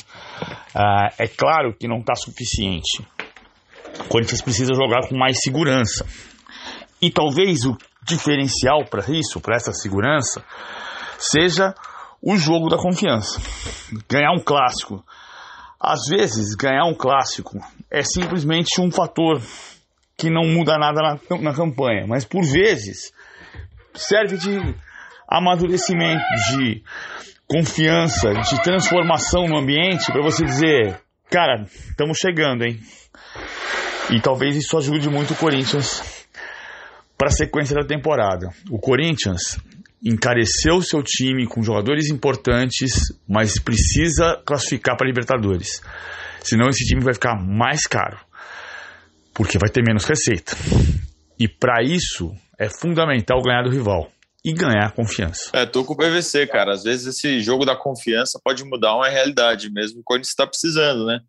[0.75, 3.03] Ah, é claro que não está suficiente.
[3.99, 6.05] O Corinthians precisa jogar com mais segurança.
[7.01, 10.43] E talvez o diferencial para isso, para essa segurança,
[11.17, 11.73] seja
[12.21, 13.39] o jogo da confiança.
[14.09, 15.03] Ganhar um clássico.
[15.79, 17.59] Às vezes, ganhar um clássico
[17.91, 19.41] é simplesmente um fator
[20.17, 23.13] que não muda nada na, na campanha, mas por vezes
[23.93, 24.75] serve de
[25.27, 26.83] amadurecimento, de
[27.47, 32.79] confiança, de transformação no ambiente para você dizer, cara, estamos chegando, hein?
[34.11, 36.25] E talvez isso ajude muito o Corinthians
[37.17, 38.49] para a sequência da temporada.
[38.69, 39.57] O Corinthians
[40.03, 42.91] encareceu seu time com jogadores importantes,
[43.27, 45.81] mas precisa classificar para Libertadores.
[46.41, 48.19] Senão esse time vai ficar mais caro,
[49.33, 50.55] porque vai ter menos receita.
[51.39, 54.11] E para isso é fundamental ganhar do rival
[54.43, 55.49] e ganhar confiança.
[55.53, 56.73] É, tô com o PVC, cara.
[56.73, 61.07] Às vezes esse jogo da confiança pode mudar uma realidade, mesmo o Corinthians está precisando,
[61.07, 61.19] né?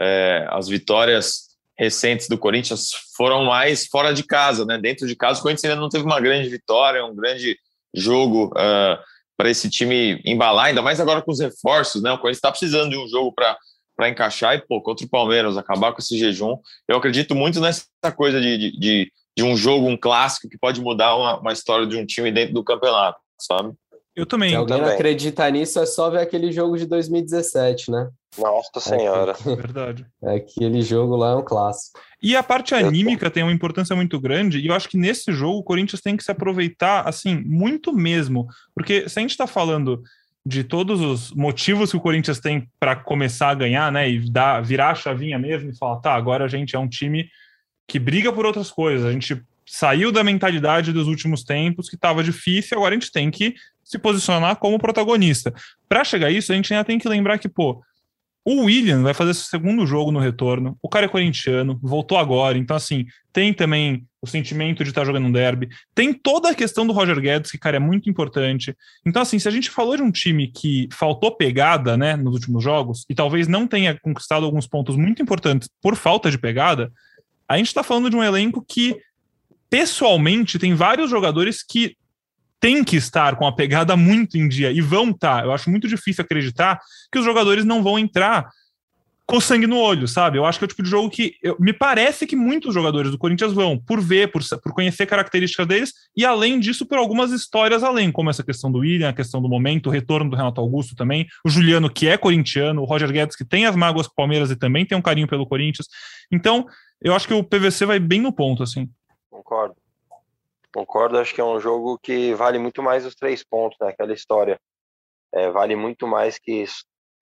[0.00, 1.43] É, as vitórias
[1.78, 4.78] recentes do Corinthians foram mais fora de casa, né?
[4.78, 7.58] Dentro de casa, o Corinthians ainda não teve uma grande vitória, um grande
[7.94, 8.98] jogo uh,
[9.36, 12.12] para esse time embalar, ainda mais agora com os reforços, né?
[12.12, 13.56] O Corinthians está precisando de um jogo para
[13.96, 16.58] para encaixar e, pô, contra o Palmeiras, acabar com esse jejum.
[16.88, 20.80] Eu acredito muito nessa coisa de, de, de, de um jogo, um clássico, que pode
[20.80, 23.72] mudar uma, uma história de um time dentro do campeonato, sabe?
[24.16, 24.50] Eu também.
[24.50, 24.94] Se alguém também.
[24.94, 28.08] acredita nisso, é só ver aquele jogo de 2017, né?
[28.38, 29.32] Nossa Senhora.
[29.44, 30.06] Verdade.
[30.22, 32.00] Aquele jogo lá é um clássico.
[32.22, 35.58] E a parte anímica tem uma importância muito grande, e eu acho que nesse jogo
[35.58, 38.46] o Corinthians tem que se aproveitar, assim, muito mesmo.
[38.74, 40.02] Porque se a gente está falando
[40.46, 44.62] de todos os motivos que o Corinthians tem para começar a ganhar, né, e dar,
[44.62, 47.28] virar a chavinha mesmo e falar, tá, agora a gente é um time
[47.88, 52.22] que briga por outras coisas, a gente saiu da mentalidade dos últimos tempos que estava
[52.22, 55.52] difícil, agora a gente tem que se posicionar como protagonista.
[55.88, 57.82] Para chegar a isso, a gente ainda tem que lembrar que, pô,
[58.44, 60.76] o William vai fazer seu segundo jogo no retorno.
[60.82, 62.58] O cara é corintiano, voltou agora.
[62.58, 65.68] Então, assim, tem também o sentimento de estar jogando um derby.
[65.94, 68.76] Tem toda a questão do Roger Guedes, que, cara, é muito importante.
[69.04, 72.62] Então, assim, se a gente falou de um time que faltou pegada, né, nos últimos
[72.62, 76.92] jogos, e talvez não tenha conquistado alguns pontos muito importantes por falta de pegada,
[77.48, 78.96] a gente está falando de um elenco que,
[79.74, 81.96] pessoalmente, tem vários jogadores que
[82.60, 85.40] tem que estar com a pegada muito em dia e vão estar.
[85.40, 85.44] Tá.
[85.44, 86.78] Eu acho muito difícil acreditar
[87.10, 88.48] que os jogadores não vão entrar
[89.26, 90.38] com sangue no olho, sabe?
[90.38, 93.10] Eu acho que é o tipo de jogo que eu, me parece que muitos jogadores
[93.10, 97.32] do Corinthians vão por ver, por, por conhecer características deles e além disso por algumas
[97.32, 100.60] histórias além, como essa questão do William, a questão do momento, o retorno do Renato
[100.60, 104.14] Augusto também, o Juliano que é corintiano, o Roger Guedes que tem as mágoas com
[104.14, 105.88] Palmeiras e também tem um carinho pelo Corinthians.
[106.30, 106.64] Então,
[107.02, 108.88] eu acho que o PVC vai bem no ponto assim.
[109.34, 109.76] Concordo.
[110.72, 113.88] Concordo, acho que é um jogo que vale muito mais os três pontos, né?
[113.88, 114.60] Aquela história.
[115.32, 116.64] É, vale muito mais que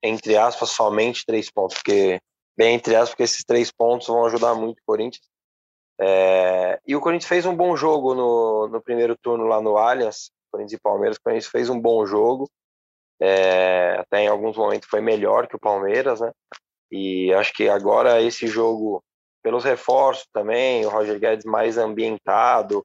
[0.03, 2.21] entre aspas, somente três pontos, porque,
[2.55, 5.25] bem entre aspas, porque esses três pontos vão ajudar muito o Corinthians.
[5.99, 10.29] É, e o Corinthians fez um bom jogo no, no primeiro turno lá no Allianz,
[10.51, 11.17] Corinthians e Palmeiras.
[11.17, 12.47] O Corinthians fez um bom jogo,
[13.19, 16.31] é, até em alguns momentos foi melhor que o Palmeiras, né?
[16.91, 19.03] E acho que agora esse jogo,
[19.43, 22.83] pelos reforços também, o Roger Guedes mais ambientado,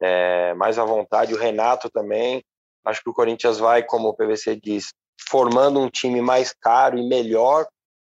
[0.00, 2.44] é, mais à vontade, o Renato também.
[2.84, 4.92] Acho que o Corinthians vai, como o PVC diz,
[5.28, 7.66] formando um time mais caro e melhor,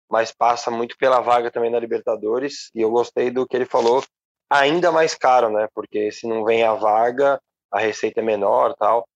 [0.09, 2.71] mas passa muito pela vaga também na Libertadores.
[2.75, 4.03] E eu gostei do que ele falou,
[4.49, 5.69] ainda mais caro, né?
[5.75, 9.07] Porque se não vem a vaga, a receita é menor, tal.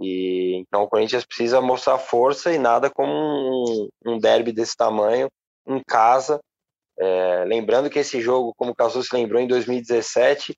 [0.00, 5.28] E então o Corinthians precisa mostrar força e nada como um, um derby desse tamanho
[5.66, 6.40] em casa.
[6.98, 10.56] É, lembrando que esse jogo, como o Casu se lembrou, em 2017,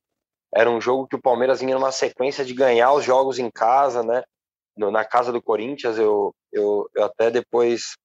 [0.54, 4.02] era um jogo que o Palmeiras vinha numa sequência de ganhar os jogos em casa,
[4.02, 4.22] né?
[4.76, 5.98] no, na casa do Corinthians.
[5.98, 7.96] Eu, eu, eu até depois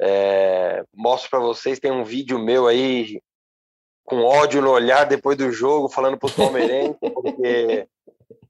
[0.00, 1.80] é, mostro para vocês.
[1.80, 3.20] Tem um vídeo meu aí
[4.04, 7.88] com ódio no olhar depois do jogo, falando para os palmeirenses, porque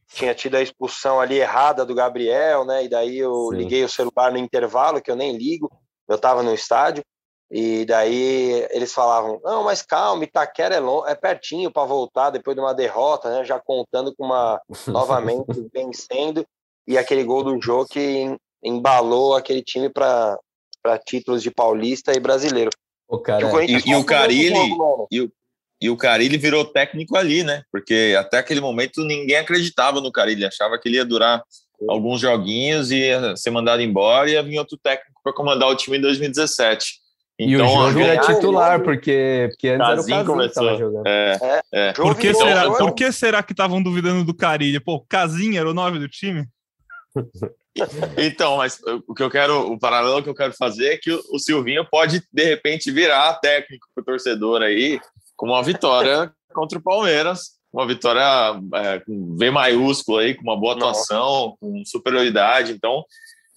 [0.08, 2.84] tinha tido a expulsão ali errada do Gabriel, né?
[2.84, 3.56] E daí eu Sim.
[3.56, 5.70] liguei o celular no intervalo, que eu nem ligo,
[6.08, 7.04] eu estava no estádio.
[7.56, 12.56] E daí eles falavam: não, mas calma, Itaquera é, long, é pertinho para voltar depois
[12.56, 13.44] de uma derrota, né?
[13.44, 16.44] Já contando com uma novamente vencendo
[16.84, 20.36] e aquele gol do Jô que embalou aquele time para
[21.06, 22.70] títulos de paulista e brasileiro.
[23.08, 24.58] O cara, e, e, o Carilli
[25.08, 25.32] e o,
[25.80, 27.62] e o Carilli virou técnico ali, né?
[27.70, 31.40] Porque até aquele momento ninguém acreditava no Carilli, achava que ele ia durar
[31.88, 35.76] alguns joguinhos e ia ser mandado embora e ia vir outro técnico para comandar o
[35.76, 37.03] time em 2017.
[37.38, 40.78] Então, e o então, jogo é titular, porque, porque antes Casim era o Casim que
[40.78, 41.06] jogando.
[41.06, 41.60] É, é.
[41.72, 41.92] É.
[41.92, 44.78] Por, que será, por que será que estavam duvidando do Carilli?
[44.78, 46.46] Pô, Casim era o nove do time?
[48.16, 51.38] Então, mas o que eu quero, o paralelo que eu quero fazer é que o,
[51.40, 55.00] Silvinho pode de repente virar técnico para o torcedor aí
[55.36, 58.22] com uma vitória contra o Palmeiras, uma vitória
[58.74, 61.56] é, com V maiúsculo aí, com uma boa atuação, Nossa.
[61.60, 62.72] com superioridade.
[62.72, 63.04] Então,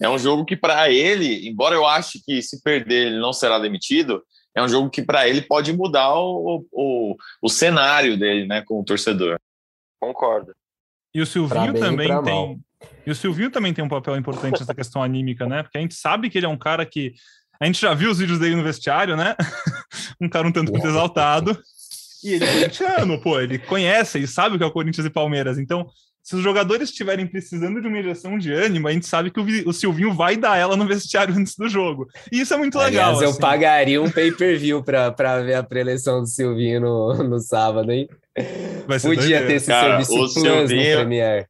[0.00, 3.58] é um jogo que para ele, embora eu ache que se perder ele não será
[3.58, 4.22] demitido,
[4.54, 8.80] é um jogo que para ele pode mudar o, o, o cenário dele, né, com
[8.80, 9.38] o torcedor.
[10.00, 10.52] Concordo.
[11.14, 12.34] E o Silvinho também tem.
[12.34, 12.56] Mal.
[13.04, 15.62] E o Silvinho também tem um papel importante nessa questão anímica, né?
[15.62, 17.14] Porque a gente sabe que ele é um cara que.
[17.60, 19.34] A gente já viu os vídeos dele no vestiário, né?
[20.20, 21.60] um cara um tanto quanto exaltado.
[22.22, 25.10] E ele é corintiano, pô, ele conhece e sabe o que é o Corinthians e
[25.10, 25.58] Palmeiras.
[25.58, 25.88] Então,
[26.28, 29.46] se os jogadores estiverem precisando de uma injeção de ânimo, a gente sabe que o,
[29.66, 32.06] o Silvinho vai dar ela no vestiário antes do jogo.
[32.30, 33.12] E isso é muito legal.
[33.12, 33.24] Aliás, assim.
[33.24, 38.06] eu pagaria um pay-per-view para ver a preleção do Silvinho no, no sábado, hein?
[39.00, 41.46] Podia ter esse Cara, serviço o Silvinho, no Premiere.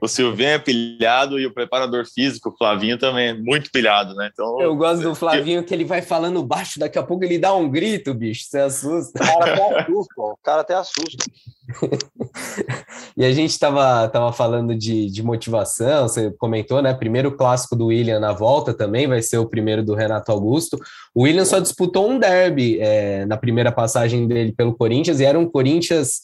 [0.00, 4.28] O Silvinho é pilhado e o preparador físico, o Flavinho, também é muito pilhado, né?
[4.32, 7.54] Então, eu gosto do Flavinho que ele vai falando baixo, daqui a pouco ele dá
[7.54, 9.22] um grito, bicho, você assusta.
[9.22, 11.24] O cara até assusta, o cara até assusta.
[13.16, 16.92] e a gente estava tava falando de, de motivação, você comentou, né?
[16.92, 20.78] Primeiro clássico do William na volta também, vai ser o primeiro do Renato Augusto.
[21.14, 25.38] O William só disputou um derby é, na primeira passagem dele pelo Corinthians, e era
[25.38, 26.22] um Corinthians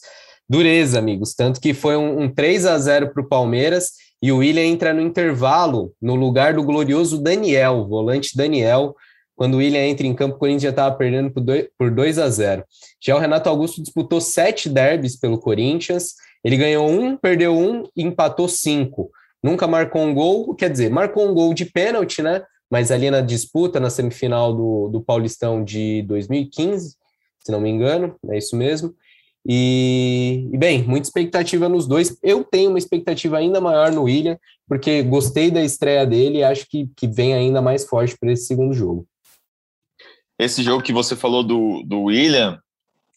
[0.49, 1.33] dureza, amigos.
[1.33, 4.93] Tanto que foi um, um 3 a 0 para o Palmeiras e o William entra
[4.93, 8.95] no intervalo no lugar do glorioso Daniel, volante Daniel.
[9.35, 12.19] Quando o William entra em campo, o Corinthians já estava perdendo por 2, por 2
[12.19, 12.63] a 0.
[13.01, 16.13] Já o Renato Augusto disputou sete derbys pelo Corinthians.
[16.43, 19.11] Ele ganhou um, perdeu um e empatou cinco.
[19.43, 22.43] Nunca marcou um gol, quer dizer, marcou um gol de pênalti, né?
[22.71, 26.95] Mas ali na disputa, na semifinal do, do Paulistão de 2015,
[27.43, 28.95] se não me engano, é isso mesmo.
[29.45, 32.17] E, e, bem, muita expectativa nos dois.
[32.23, 36.65] Eu tenho uma expectativa ainda maior no William, porque gostei da estreia dele e acho
[36.69, 39.05] que, que vem ainda mais forte para esse segundo jogo.
[40.39, 42.59] Esse jogo que você falou do, do William,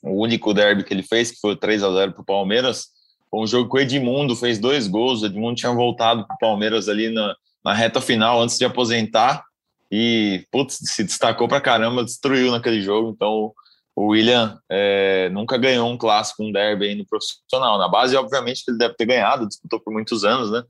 [0.02, 2.88] o único derby que ele fez, que foi 3 a 0 para o Palmeiras,
[3.30, 5.22] foi um jogo que o Edmundo fez dois gols.
[5.22, 7.34] O Edmundo tinha voltado para o Palmeiras ali na,
[7.64, 9.44] na reta final, antes de aposentar,
[9.90, 13.10] e putz, se destacou para caramba, destruiu naquele jogo.
[13.10, 13.52] Então,
[13.96, 17.78] o William é, nunca ganhou um clássico, um derby aí no profissional.
[17.78, 20.62] Na base, obviamente, ele deve ter ganhado, disputou por muitos anos, né?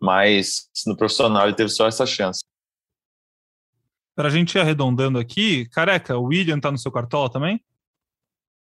[0.00, 2.42] mas no profissional ele teve só essa chance.
[4.16, 7.62] Para a gente ir arredondando aqui, careca, o William tá no seu cartola também?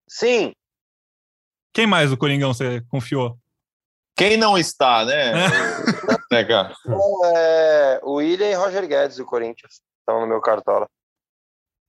[0.08, 0.52] Sim.
[1.72, 3.38] Quem mais do Coringão você confiou?
[4.16, 5.32] Quem não está, né?
[6.30, 6.72] é, cara.
[7.34, 10.88] É, o William e Roger Guedes do Corinthians estão no meu cartola.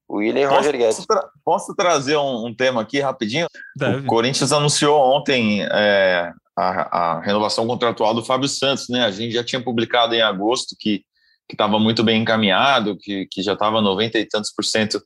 [0.07, 1.05] O William e Roger Guedes.
[1.05, 3.47] Tra posso trazer um, um, tema aqui rapidinho?
[3.75, 3.97] Deve.
[3.97, 9.03] O Corinthians anunciou ontem é, a, a, renovação contratual do Fábio Santos, né?
[9.03, 11.03] A gente já tinha publicado em agosto que
[11.51, 15.01] estava muito bem encaminhado, que, que já estava 90 e tantos por cento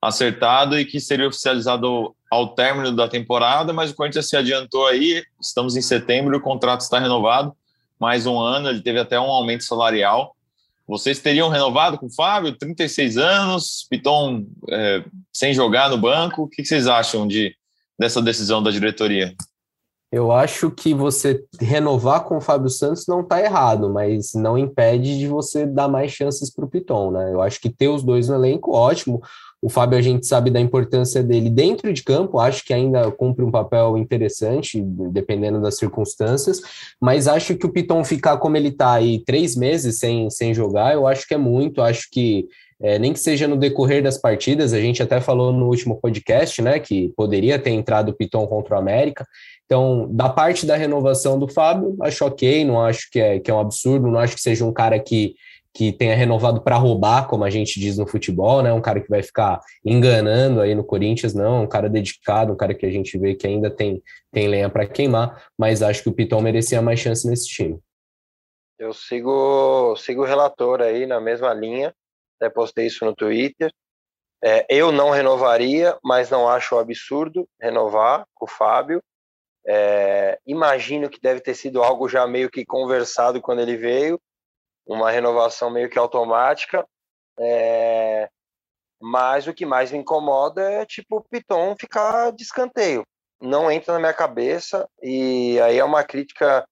[0.00, 5.22] acertado e que seria oficializado ao término da temporada, mas o Corinthians se adiantou aí,
[5.40, 7.54] estamos em setembro, o contrato está renovado,
[7.98, 10.34] mais um ano, ele teve até um aumento salarial,
[10.90, 16.42] vocês teriam renovado com o Fábio, 36 anos, Piton é, sem jogar no banco.
[16.42, 17.54] O que vocês acham de,
[17.96, 19.32] dessa decisão da diretoria?
[20.10, 25.16] Eu acho que você renovar com o Fábio Santos não está errado, mas não impede
[25.16, 27.32] de você dar mais chances para o Piton, né?
[27.32, 29.22] Eu acho que ter os dois no elenco, ótimo.
[29.62, 33.44] O Fábio, a gente sabe da importância dele dentro de campo, acho que ainda cumpre
[33.44, 36.60] um papel interessante, dependendo das circunstâncias,
[37.00, 40.94] mas acho que o Piton ficar como ele está aí três meses sem, sem jogar,
[40.94, 42.46] eu acho que é muito, acho que
[42.82, 46.62] é, nem que seja no decorrer das partidas, a gente até falou no último podcast,
[46.62, 49.26] né, que poderia ter entrado o Piton contra o América,
[49.70, 53.54] então, da parte da renovação do Fábio, acho ok, não acho que é, que é
[53.54, 55.36] um absurdo, não acho que seja um cara que
[55.72, 58.72] que tenha renovado para roubar, como a gente diz no futebol, né?
[58.72, 62.74] Um cara que vai ficar enganando aí no Corinthians, não, um cara dedicado, um cara
[62.74, 64.02] que a gente vê que ainda tem,
[64.32, 67.78] tem lenha para queimar, mas acho que o Piton merecia mais chance nesse time.
[68.78, 71.94] Eu sigo, sigo o relator aí na mesma linha,
[72.40, 73.70] até postei isso no Twitter.
[74.42, 79.02] É, eu não renovaria, mas não acho absurdo renovar com o Fábio.
[79.66, 84.18] É, imagino que deve ter sido algo já meio que conversado quando ele veio
[84.90, 86.86] uma renovação meio que automática.
[87.38, 88.28] É...
[89.00, 93.04] Mas o que mais me incomoda é tipo o Piton ficar de escanteio.
[93.40, 96.66] Não entra na minha cabeça e aí é uma crítica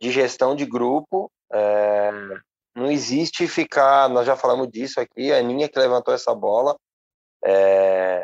[0.00, 1.30] de gestão de grupo.
[1.52, 2.10] É...
[2.74, 6.76] Não existe ficar, nós já falamos disso aqui, a Aninha que levantou essa bola,
[7.44, 8.22] é...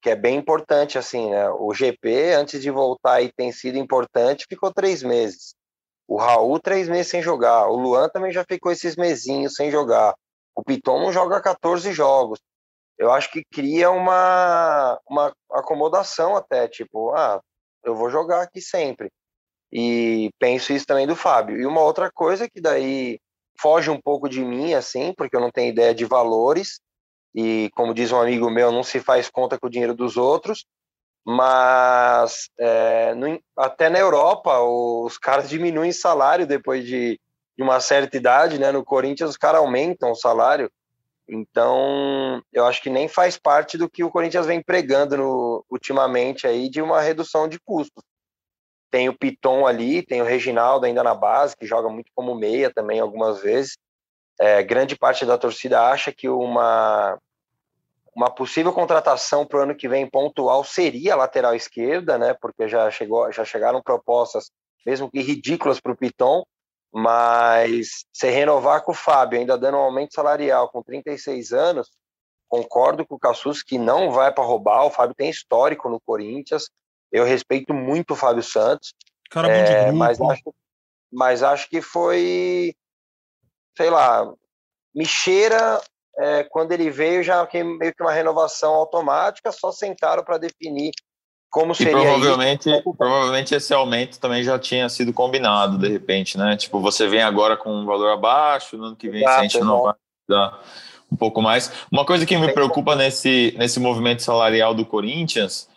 [0.00, 1.50] que é bem importante assim, né?
[1.50, 5.54] O GP antes de voltar e tem sido importante ficou três meses.
[6.06, 7.68] O Raul, três meses sem jogar.
[7.68, 10.14] O Luan também já ficou esses mesinhos sem jogar.
[10.54, 12.40] O Piton não joga 14 jogos.
[12.98, 17.40] Eu acho que cria uma, uma acomodação até, tipo, ah,
[17.82, 19.10] eu vou jogar aqui sempre.
[19.72, 21.58] E penso isso também do Fábio.
[21.58, 23.18] E uma outra coisa que daí
[23.60, 26.80] foge um pouco de mim, assim, porque eu não tenho ideia de valores.
[27.34, 30.66] E como diz um amigo meu, não se faz conta com o dinheiro dos outros
[31.24, 37.18] mas é, no, até na Europa os caras diminuem salário depois de,
[37.56, 38.72] de, uma certa idade, né?
[38.72, 40.70] No Corinthians os caras aumentam o salário,
[41.28, 46.46] então eu acho que nem faz parte do que o Corinthians vem pregando no, ultimamente
[46.46, 48.02] aí de uma redução de custos.
[48.90, 52.70] Tem o Piton ali, tem o Reginaldo ainda na base que joga muito como meia
[52.70, 53.78] também algumas vezes.
[54.40, 57.18] É, grande parte da torcida acha que uma
[58.14, 62.34] uma possível contratação para o ano que vem pontual seria a lateral esquerda, né?
[62.34, 64.50] Porque já chegou, já chegaram propostas,
[64.84, 66.44] mesmo que ridículas para o Piton,
[66.92, 71.90] mas se renovar com o Fábio, ainda dando um aumento salarial com 36 anos,
[72.48, 74.84] concordo com o Cassus que não vai para roubar.
[74.84, 76.68] O Fábio tem histórico no Corinthians.
[77.10, 78.92] Eu respeito muito o Fábio Santos.
[79.30, 79.96] Cara é, grupo.
[79.96, 80.54] Mas acho,
[81.10, 82.74] mas acho que foi,
[83.74, 84.30] sei lá,
[84.94, 85.80] me cheira
[86.18, 90.92] é, quando ele veio, já meio que uma renovação automática, só sentaram para definir
[91.50, 91.92] como seria.
[91.92, 92.94] E provavelmente, isso.
[92.96, 96.56] provavelmente esse aumento também já tinha sido combinado, de repente, né?
[96.56, 99.60] Tipo, você vem agora com um valor abaixo, no ano que vem Exato, a gente
[99.60, 99.94] não vai
[100.28, 100.60] dar
[101.10, 101.70] um pouco mais.
[101.90, 105.68] Uma coisa que me preocupa nesse, nesse movimento salarial do Corinthians,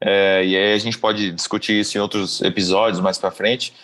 [0.00, 3.74] é, e aí a gente pode discutir isso em outros episódios mais para frente,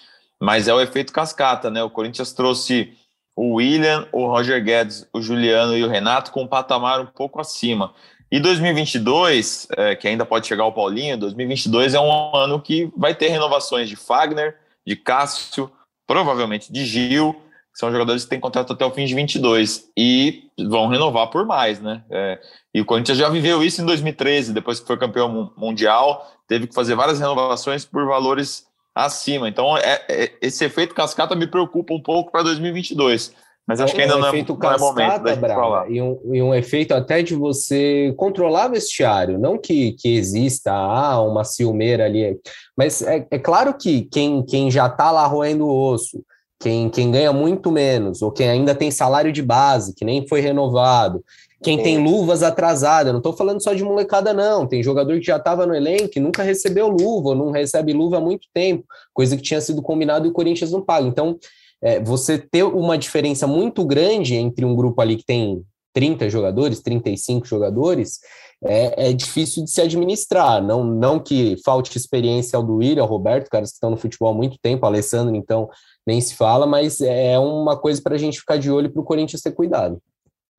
[0.41, 1.83] mas é o efeito cascata, né?
[1.83, 2.97] O Corinthians trouxe
[3.35, 7.41] o William, o Roger Guedes, o Juliano e o Renato com um patamar um pouco
[7.41, 7.95] acima.
[8.31, 13.15] E 2022, é, que ainda pode chegar o Paulinho, 2022 é um ano que vai
[13.15, 15.71] ter renovações de Fagner, de Cássio,
[16.07, 17.35] provavelmente de Gil,
[17.73, 21.45] que são jogadores que têm contrato até o fim de 22 e vão renovar por
[21.45, 22.03] mais, né?
[22.11, 22.39] É,
[22.75, 26.75] e o Corinthians já viveu isso em 2013, depois que foi campeão mundial, teve que
[26.75, 29.49] fazer várias renovações por valores acima.
[29.49, 33.35] Então, é, é, esse efeito cascata me preocupa um pouco para 2022.
[33.67, 35.91] Mas acho que ainda um não, é, efeito não é momento da Braga, falar.
[35.91, 41.23] E um, e um efeito até de você controlar vestiário, não que, que exista ah,
[41.23, 42.37] uma ciumeira ali,
[42.77, 46.21] mas é, é claro que quem, quem já está lá roendo o osso,
[46.59, 50.41] quem, quem ganha muito menos, ou quem ainda tem salário de base, que nem foi
[50.41, 51.25] renovado,
[51.63, 51.83] quem Sim.
[51.83, 54.67] tem luvas atrasadas, não estou falando só de molecada, não.
[54.67, 58.17] Tem jogador que já estava no elenco e nunca recebeu luva, ou não recebe luva
[58.17, 61.07] há muito tempo, coisa que tinha sido combinado e o Corinthians não paga.
[61.07, 61.39] Então,
[61.83, 66.81] é, você ter uma diferença muito grande entre um grupo ali que tem 30 jogadores,
[66.81, 68.21] 35 jogadores,
[68.65, 70.63] é, é difícil de se administrar.
[70.63, 74.31] Não, não que falte experiência ao do William, ao Roberto, caras que estão no futebol
[74.31, 75.69] há muito tempo, Alessandro, então
[76.07, 79.05] nem se fala, mas é uma coisa para a gente ficar de olho para o
[79.05, 80.01] Corinthians ter cuidado.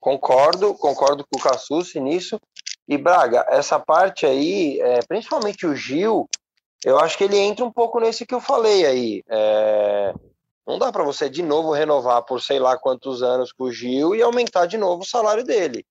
[0.02, 2.40] Concordo, concordo com o Cassucci nisso.
[2.88, 6.28] E Braga, essa parte aí, é, principalmente o Gil,
[6.84, 9.24] eu acho que ele entra um pouco nesse que eu falei aí.
[9.30, 10.12] É,
[10.66, 14.16] não dá para você de novo renovar por sei lá quantos anos com o Gil
[14.16, 15.86] e aumentar de novo o salário dele.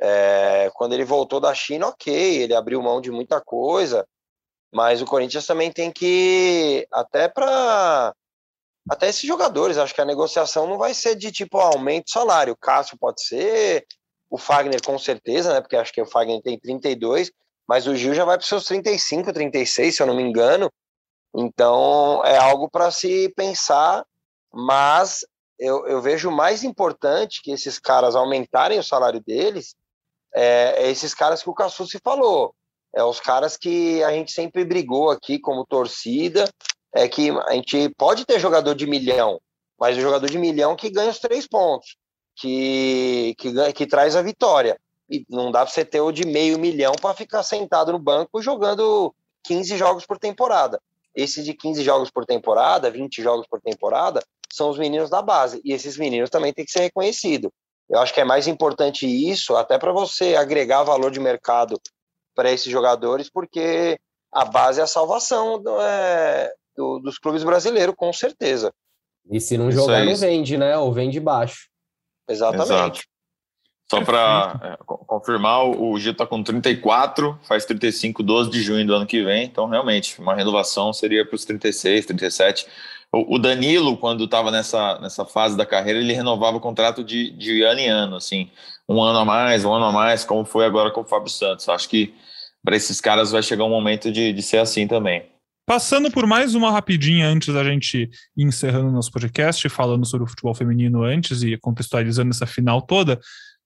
[0.00, 4.06] É, quando ele voltou da China, ok, ele abriu mão de muita coisa,
[4.72, 8.14] mas o Corinthians também tem que, até para
[8.88, 12.52] até esses jogadores, acho que a negociação não vai ser de tipo aumento de salário.
[12.52, 13.86] O Cássio pode ser,
[14.28, 15.60] o Fagner com certeza, né?
[15.60, 17.30] Porque acho que o Fagner tem 32,
[17.68, 20.70] mas o Gil já vai para os seus 35, 36, se eu não me engano.
[21.34, 24.04] Então é algo para se pensar,
[24.52, 25.24] mas
[25.58, 29.74] eu, eu vejo mais importante que esses caras aumentarem o salário deles
[30.34, 32.54] é, é esses caras que o Cassu se falou.
[32.94, 36.50] É os caras que a gente sempre brigou aqui como torcida,
[36.94, 39.40] é que a gente pode ter jogador de milhão,
[39.78, 41.96] mas o jogador de milhão que ganha os três pontos,
[42.36, 44.78] que, que, que traz a vitória.
[45.10, 48.40] E não dá para você ter o de meio milhão para ficar sentado no banco
[48.40, 49.14] jogando
[49.44, 50.80] 15 jogos por temporada.
[51.14, 55.60] Esse de 15 jogos por temporada, 20 jogos por temporada, são os meninos da base.
[55.64, 57.50] E esses meninos também têm que ser reconhecidos.
[57.88, 61.78] Eu acho que é mais importante isso, até para você agregar valor de mercado
[62.34, 63.98] para esses jogadores, porque
[64.30, 68.72] a base é a salvação do, é, do, dos clubes brasileiros, com certeza.
[69.30, 70.76] E se não jogar, não vende, né?
[70.76, 71.68] Ou vende baixo.
[72.28, 72.64] Exatamente.
[72.64, 73.00] Exato.
[73.90, 78.94] Só para é, confirmar, o Gil está com 34, faz 35, 12 de junho do
[78.94, 79.44] ano que vem.
[79.44, 82.66] Então, realmente, uma renovação seria para os 36, 37.
[83.14, 87.62] O, Danilo, quando estava nessa, nessa fase da carreira, ele renovava o contrato de, de
[87.62, 88.50] ano em ano, assim,
[88.88, 91.68] um ano a mais, um ano a mais, como foi agora com o Fábio Santos.
[91.68, 92.14] Acho que
[92.64, 95.26] para esses caras vai chegar um momento de, de ser assim também.
[95.72, 100.28] Passando por mais uma rapidinha antes da gente ir encerrando nosso podcast, falando sobre o
[100.28, 103.18] futebol feminino antes e contextualizando essa final toda,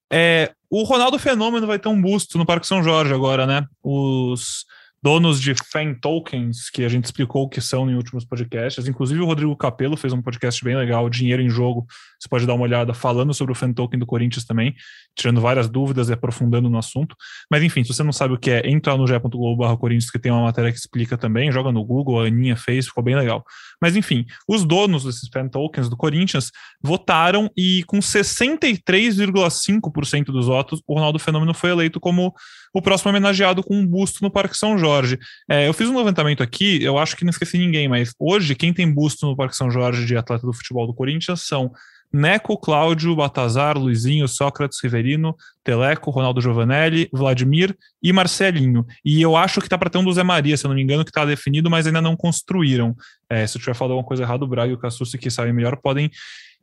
[0.09, 3.66] é, o Ronaldo Fenômeno vai ter um busto no Parque São Jorge agora, né?
[3.82, 4.64] Os
[5.02, 8.86] donos de fan tokens, que a gente explicou o que são em últimos podcasts.
[8.86, 11.88] Inclusive, o Rodrigo Capello fez um podcast bem legal, Dinheiro em Jogo.
[12.18, 14.74] Você pode dar uma olhada falando sobre o fan token do Corinthians também,
[15.16, 17.14] tirando várias dúvidas e aprofundando no assunto.
[17.50, 20.32] Mas enfim, se você não sabe o que é, entra no ge.globo Corinthians, que tem
[20.32, 23.44] uma matéria que explica também, joga no Google, a Aninha fez, ficou bem legal.
[23.80, 26.50] Mas enfim, os donos desses fan tokens do Corinthians
[26.82, 32.34] votaram e com 63,5% dos votos, o Ronaldo Fenômeno foi eleito como
[32.72, 35.18] o próximo homenageado com um busto no Parque São Jorge.
[35.48, 38.72] É, eu fiz um levantamento aqui, eu acho que não esqueci ninguém, mas hoje quem
[38.72, 41.72] tem busto no Parque São Jorge de atleta do futebol do Corinthians são
[42.16, 48.86] Neco, Cláudio, Batazar, Luizinho, Sócrates, Riverino, Teleco, Ronaldo Giovanelli, Vladimir e Marcelinho.
[49.04, 50.82] E eu acho que tá para ter um do Zé Maria, se eu não me
[50.82, 52.96] engano, que tá definido, mas ainda não construíram.
[53.28, 55.52] É, se eu tiver falado alguma coisa errada, o Braga e o Cassucci, que sabem
[55.52, 56.10] melhor, podem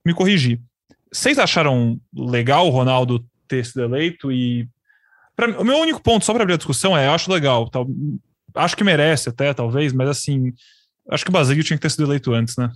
[0.05, 0.59] me corrigir.
[1.11, 4.67] Vocês acharam legal o Ronaldo ter sido eleito e
[5.35, 7.69] Pra, o meu único ponto, só para abrir a discussão, é: eu acho legal,
[8.55, 10.53] acho que merece até, talvez, mas assim,
[11.09, 12.69] acho que o Basílio tinha que ter sido eleito antes, né?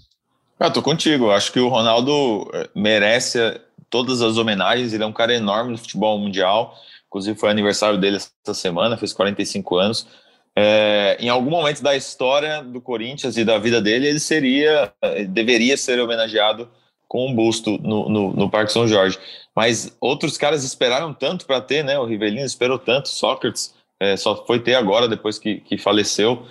[0.59, 5.13] Eu tô contigo, acho que o Ronaldo eh, merece todas as homenagens, ele é um
[5.13, 6.75] cara enorme no futebol mundial,
[7.07, 10.07] inclusive foi aniversário dele essa semana, fez 45 anos.
[10.55, 15.25] É, em algum momento da história do Corinthians e da vida dele, ele seria, eh,
[15.25, 16.67] deveria ser homenageado
[17.07, 19.19] com um busto no, no, no Parque São Jorge.
[19.55, 21.97] Mas outros caras esperaram tanto para ter, né?
[21.99, 26.45] O Rivelino esperou tanto, Sócrates é, só foi ter agora, depois que, que faleceu.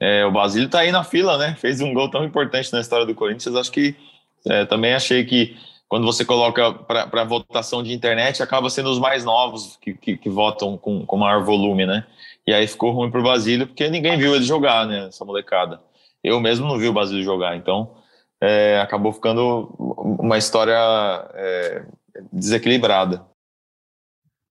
[0.00, 1.54] É, o Basílio está aí na fila, né?
[1.56, 3.54] Fez um gol tão importante na história do Corinthians.
[3.54, 3.94] Acho que
[4.46, 9.24] é, também achei que quando você coloca para votação de internet, acaba sendo os mais
[9.24, 12.06] novos que, que, que votam com, com maior volume, né?
[12.46, 15.08] E aí ficou ruim para o Basílio, porque ninguém viu ele jogar, né?
[15.08, 15.80] Essa molecada.
[16.22, 17.96] Eu mesmo não vi o Basílio jogar, então
[18.40, 20.78] é, acabou ficando uma história
[21.34, 21.84] é,
[22.32, 23.26] desequilibrada.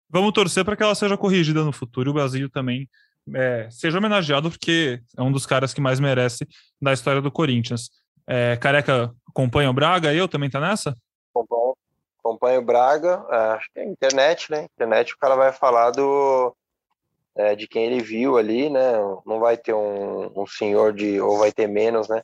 [0.08, 2.88] Vamos torcer para que ela seja corrigida no futuro e o Brasil também
[3.34, 6.46] é, seja homenageado, porque é um dos caras que mais merece
[6.80, 7.90] da história do Corinthians.
[8.26, 10.12] É, Careca acompanha o Braga?
[10.12, 10.96] Eu também tá nessa?
[11.34, 11.74] Acompanho,
[12.18, 13.24] acompanho o Braga.
[13.30, 14.64] É, acho que é internet, né?
[14.74, 16.54] Internet o cara vai falar do
[17.36, 18.92] é, de quem ele viu ali, né?
[19.26, 22.22] Não vai ter um, um senhor de ou vai ter menos, né?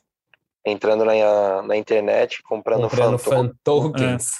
[0.63, 4.33] entrando na, na internet, comprando, Comprando fan tokens.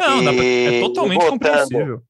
[0.00, 1.30] Não, dá pra- é E- totalmente e botando.
[1.30, 2.02] compreensível.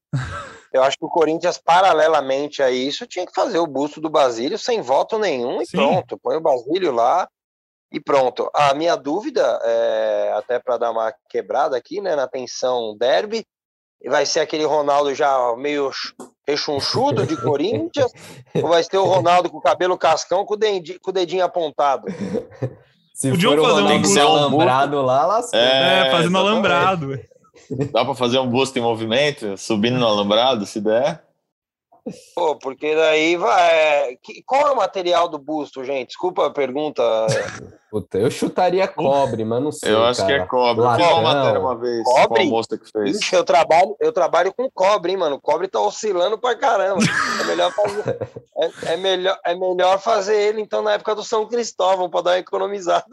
[0.73, 4.59] Eu acho que o Corinthians, paralelamente a isso, tinha que fazer o busto do Basílio
[4.59, 5.77] sem voto nenhum e Sim.
[5.79, 6.19] pronto.
[6.23, 7.27] Põe o Basílio lá
[7.93, 8.51] e pronto.
[8.55, 13.47] A minha dúvida, é, até para dar uma quebrada aqui, né, na tensão derby,
[14.07, 16.15] vai ser aquele Ronaldo já meio ch-
[16.47, 18.13] rechonchudo de Corinthians,
[18.63, 21.45] ou vai ser o Ronaldo com o cabelo cascão com o dedinho, com o dedinho
[21.45, 22.07] apontado?
[23.15, 25.59] Se Podiam for o fazer um Ronaldo busto- alambrado lá, lascou.
[25.59, 25.65] É,
[26.09, 26.37] É, fazendo exatamente.
[26.37, 27.21] alambrado.
[27.93, 31.23] Dá pra fazer um busto em movimento, subindo no alambrado, se der.
[32.35, 34.17] Pô, porque daí vai.
[34.23, 36.09] que- Qual é o material do busto, gente?
[36.09, 37.03] Desculpa a pergunta.
[37.91, 39.93] Puta, eu chutaria cobre, mas não sei.
[39.93, 40.43] Eu acho que cara.
[40.43, 40.85] é cobre.
[40.85, 41.21] Latão.
[41.21, 42.45] uma matéria uma vez Cobre?
[42.47, 43.19] moça que fez.
[43.21, 45.37] Ixi, eu trabalho, eu trabalho com cobre, hein, mano.
[45.37, 47.03] O cobre tá oscilando pra caramba.
[47.41, 48.19] É melhor fazer,
[48.57, 52.31] é, é melhor, é melhor fazer ele, então, na época do São Cristóvão, pra dar
[52.33, 53.05] uma economizada.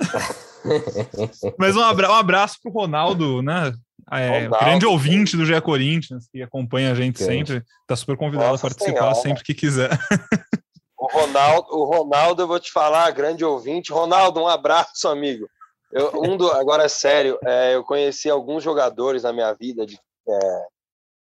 [1.59, 3.73] Mas um, abra um abraço pro Ronaldo, né?
[4.11, 4.65] É, Ronaldo.
[4.65, 7.63] grande ouvinte do GE Corinthians, que acompanha a gente sempre.
[7.87, 9.15] Tá super convidado Nossa a participar Senhora.
[9.15, 9.89] sempre que quiser.
[10.97, 13.91] O Ronaldo, o Ronaldo, eu vou te falar, grande ouvinte.
[13.91, 15.47] Ronaldo, um abraço, amigo.
[15.91, 19.85] Eu, um do, agora é sério, é, eu conheci alguns jogadores na minha vida.
[19.85, 19.95] De,
[20.27, 20.65] é,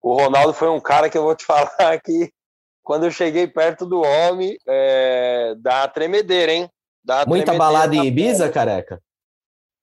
[0.00, 2.30] o Ronaldo foi um cara que eu vou te falar que
[2.82, 6.70] quando eu cheguei perto do homem, é, dá tremedeira, hein?
[7.04, 9.02] Dá Muita tremedeira balada em Ibiza, careca?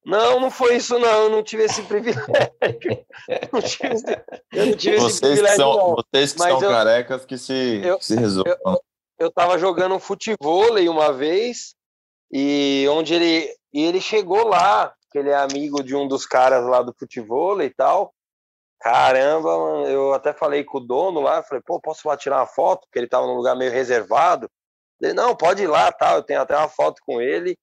[0.06, 1.24] Não, não foi isso, não.
[1.24, 2.26] Eu não tive esse privilégio.
[3.54, 5.96] Não tive esse- eu não tive esse Vocês que privilégio, são, não.
[5.96, 8.82] vocês que Mas são eu- carecas que se, eu- que se resolvam.
[9.18, 11.76] Eu tava jogando um futevôlei uma vez,
[12.32, 13.56] e onde ele.
[13.72, 17.68] E ele chegou lá, que ele é amigo de um dos caras lá do futevôlei
[17.68, 18.14] e tal.
[18.82, 22.46] Caramba, mano, eu até falei com o dono lá, falei, pô, posso lá tirar uma
[22.48, 22.82] foto?
[22.82, 24.50] Porque ele tava num lugar meio reservado.
[25.02, 27.58] Ele, não, pode ir lá, tal, eu tenho até uma foto com ele.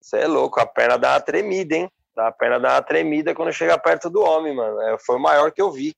[0.00, 1.90] Você é louco, a perna dá uma tremida, hein?
[2.16, 4.80] A perna dá uma tremida quando chega perto do homem, mano.
[4.82, 5.94] É, foi o maior que eu vi.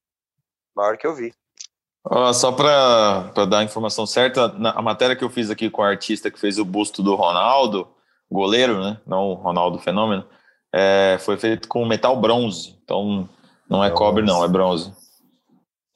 [0.76, 1.32] Maior que eu vi.
[2.04, 5.82] Ó, só para dar a informação certa, na, a matéria que eu fiz aqui com
[5.82, 7.88] o artista que fez o busto do Ronaldo,
[8.30, 8.98] goleiro, né?
[9.06, 10.24] Não o Ronaldo Fenômeno,
[10.72, 12.78] é, foi feito com metal bronze.
[12.84, 13.28] Então
[13.68, 13.98] não é Bronze.
[13.98, 14.92] cobre, não, é bronze.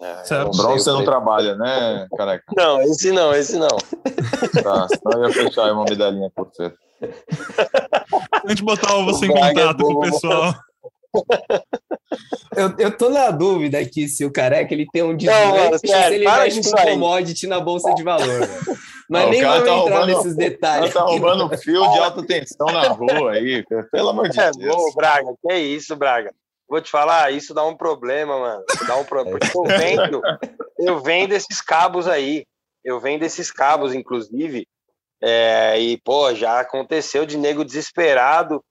[0.00, 1.04] É, Bronze você não preço.
[1.04, 2.44] trabalha, né, careca?
[2.54, 3.68] Não, esse não, esse não.
[4.62, 6.72] Tá, senão eu ia fechar aí uma medalhinha por você.
[8.44, 10.54] A gente botar você em O é contato com o pessoal.
[12.56, 15.16] Eu, eu tô na dúvida aqui se o careca ele tem um
[15.72, 16.90] ou se ele para mexe com aí.
[16.92, 18.48] commodity na bolsa de valor.
[19.08, 20.92] Mas o nem vamos tá entrar roubando- nesses O detalhes.
[20.92, 24.74] cara tá roubando fio de alta tensão na rua aí, pelo amor de É, Deus.
[24.74, 26.32] bom, Braga, que isso, Braga?
[26.68, 28.64] Vou te falar, isso dá um problema, mano.
[28.86, 29.38] Dá um problema.
[29.38, 30.22] Porque eu vendo,
[30.78, 32.44] eu vendo esses cabos aí.
[32.84, 34.66] Eu vendo esses cabos, inclusive.
[35.26, 38.62] É, e, pô, já aconteceu de nego desesperado.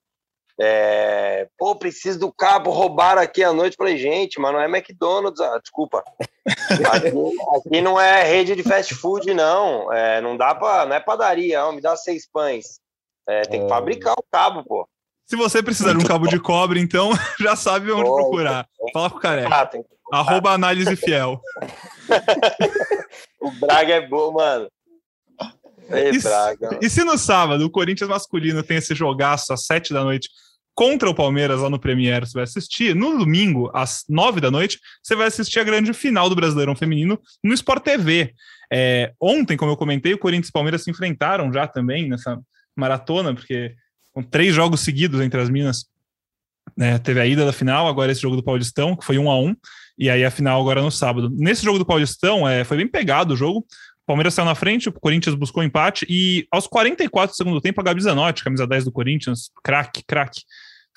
[0.61, 3.75] É, pô, preciso do cabo, roubaram aqui à noite.
[3.75, 6.03] Falei, gente, mas não é McDonald's, ah, desculpa.
[6.91, 7.09] Aqui,
[7.57, 9.91] aqui não é rede de fast food, não.
[9.91, 10.85] É, não dá pra.
[10.85, 12.79] Não é padaria, ó, me dá seis pães.
[13.27, 13.69] É, tem que É.
[13.69, 14.87] fabricar o cabo, pô.
[15.25, 18.67] Se você precisar de um cabo de cobre, então já sabe onde Pô, procurar.
[18.93, 19.71] Fala com o careca.
[20.11, 21.41] Arroba análise fiel.
[23.41, 24.69] O Braga é bom, mano.
[25.89, 26.27] Ei, Isso.
[26.27, 26.79] Braga.
[26.81, 30.29] E se no sábado o Corinthians masculino tem esse jogaço às sete da noite
[30.75, 32.95] contra o Palmeiras lá no Premier, você vai assistir.
[32.95, 37.19] No domingo, às nove da noite, você vai assistir a grande final do Brasileirão Feminino
[37.43, 38.33] no Sport TV.
[38.71, 42.39] É, ontem, como eu comentei, o Corinthians e o Palmeiras se enfrentaram já também nessa
[42.75, 43.75] maratona, porque
[44.11, 45.85] com três jogos seguidos entre as minas.
[46.75, 49.39] né, teve a ida da final, agora esse jogo do Paulistão, que foi um a
[49.39, 49.55] um,
[49.97, 51.29] e aí a final agora no sábado.
[51.31, 53.65] Nesse jogo do Paulistão, é, foi bem pegado o jogo.
[54.03, 57.79] O Palmeiras saiu na frente, o Corinthians buscou empate e aos 44 do segundo tempo,
[57.79, 60.41] a Gabi Zanotti, camisa 10 do Corinthians, craque, craque,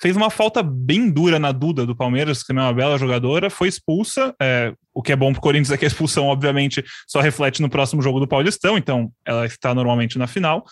[0.01, 3.49] fez uma falta bem dura na Duda do Palmeiras, que também é uma bela jogadora,
[3.49, 4.35] foi expulsa.
[4.41, 7.69] é, o que é bom pro Corinthians é que a expulsão, obviamente, só reflete no
[7.69, 10.65] próximo jogo do Paulistão, então ela está normalmente na final.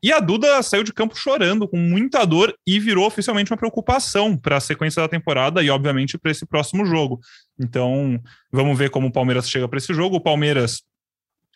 [0.00, 4.36] E a Duda saiu de campo chorando, com muita dor, e virou oficialmente uma preocupação
[4.36, 7.18] para a sequência da temporada e, obviamente, para esse próximo jogo.
[7.58, 8.20] Então,
[8.52, 10.16] vamos ver como o Palmeiras chega para esse jogo.
[10.16, 10.82] O Palmeiras,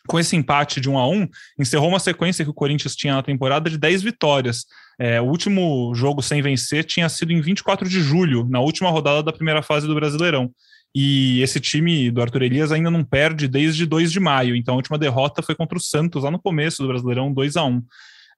[0.07, 1.27] com esse empate de 1 a 1
[1.59, 4.65] encerrou uma sequência que o Corinthians tinha na temporada de 10 vitórias.
[4.99, 9.23] É, o último jogo sem vencer tinha sido em 24 de julho, na última rodada
[9.23, 10.51] da primeira fase do Brasileirão.
[10.95, 14.55] E esse time do Arthur Elias ainda não perde desde 2 de maio.
[14.55, 17.63] Então a última derrota foi contra o Santos lá no começo do Brasileirão, 2 a
[17.63, 17.83] 1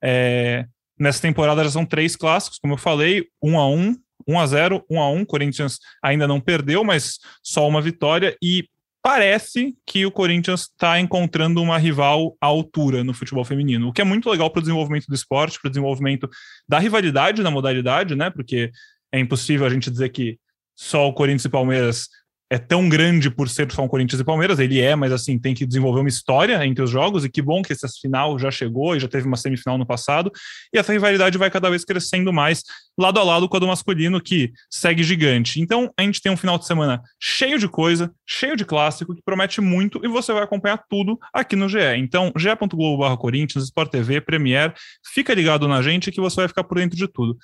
[0.03, 0.65] é,
[0.97, 3.95] Nessa temporada já são três clássicos, como eu falei, 1 a 1
[4.27, 8.35] 1 a 0 1 a 1 Corinthians ainda não perdeu, mas só uma vitória.
[8.41, 8.67] E
[9.05, 14.01] parece que o Corinthians está encontrando uma rival à altura no futebol feminino, o que
[14.01, 16.27] é muito legal para o desenvolvimento do esporte, para o desenvolvimento
[16.67, 18.31] da rivalidade na modalidade, né?
[18.31, 18.71] Porque
[19.11, 20.39] é impossível a gente dizer que
[20.75, 22.07] só o Corinthians e Palmeiras
[22.55, 25.53] é tão grande por ser só um Corinthians e Palmeiras, ele é, mas assim, tem
[25.53, 28.95] que desenvolver uma história entre os jogos, e que bom que essa final já chegou
[28.95, 30.31] e já teve uma semifinal no passado,
[30.73, 32.63] e essa rivalidade vai cada vez crescendo mais,
[32.97, 35.59] lado a lado com a do masculino, que segue gigante.
[35.59, 39.21] Então, a gente tem um final de semana cheio de coisa, cheio de clássico, que
[39.21, 41.97] promete muito, e você vai acompanhar tudo aqui no GE.
[41.97, 44.73] Então, ge.globo Corinthians, Sport TV, Premier,
[45.13, 47.37] fica ligado na gente que você vai ficar por dentro de tudo.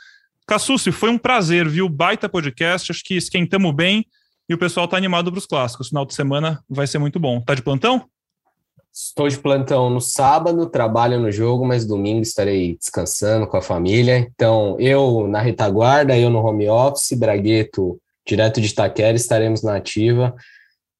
[0.47, 1.89] Cassucci, foi um prazer, viu?
[1.89, 4.05] Baita podcast, acho que esquentamos bem,
[4.51, 5.87] e o pessoal tá animado para os clássicos.
[5.87, 7.39] Final de semana vai ser muito bom.
[7.39, 8.03] Tá de plantão?
[8.93, 14.29] Estou de plantão no sábado, trabalho no jogo, mas domingo estarei descansando com a família.
[14.35, 17.97] Então, eu na retaguarda, eu no home office, Bragueto
[18.27, 20.35] direto de Itaquera, estaremos na ativa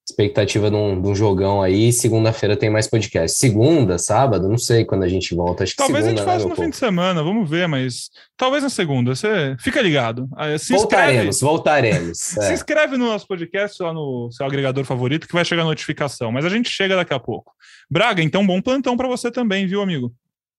[0.09, 1.91] expectativa de um, de um jogão aí.
[1.93, 3.37] Segunda-feira tem mais podcast.
[3.37, 5.63] Segunda, sábado, não sei quando a gente volta.
[5.63, 8.09] Acho que talvez segunda, a gente faça né, no fim de semana, vamos ver, mas
[8.35, 9.15] talvez na segunda.
[9.15, 10.27] Você fica ligado.
[10.35, 12.37] Ah, se voltaremos, inscreve, voltaremos.
[12.41, 12.47] É.
[12.47, 16.31] Se inscreve no nosso podcast lá no seu agregador favorito que vai chegar a notificação.
[16.31, 17.53] Mas a gente chega daqui a pouco.
[17.89, 20.13] Braga, então bom plantão para você também, viu, amigo?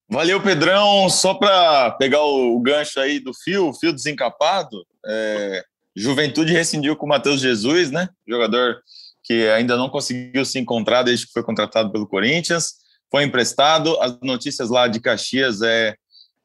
[0.08, 1.08] Valeu, Pedrão.
[1.08, 4.84] Só para pegar o gancho aí do fio, o fio desencapado.
[5.06, 5.64] É...
[5.96, 8.08] Juventude rescindiu com o Matheus Jesus, né?
[8.26, 8.76] Jogador
[9.22, 12.74] que ainda não conseguiu se encontrar desde que foi contratado pelo Corinthians.
[13.10, 14.00] Foi emprestado.
[14.00, 15.94] As notícias lá de Caxias é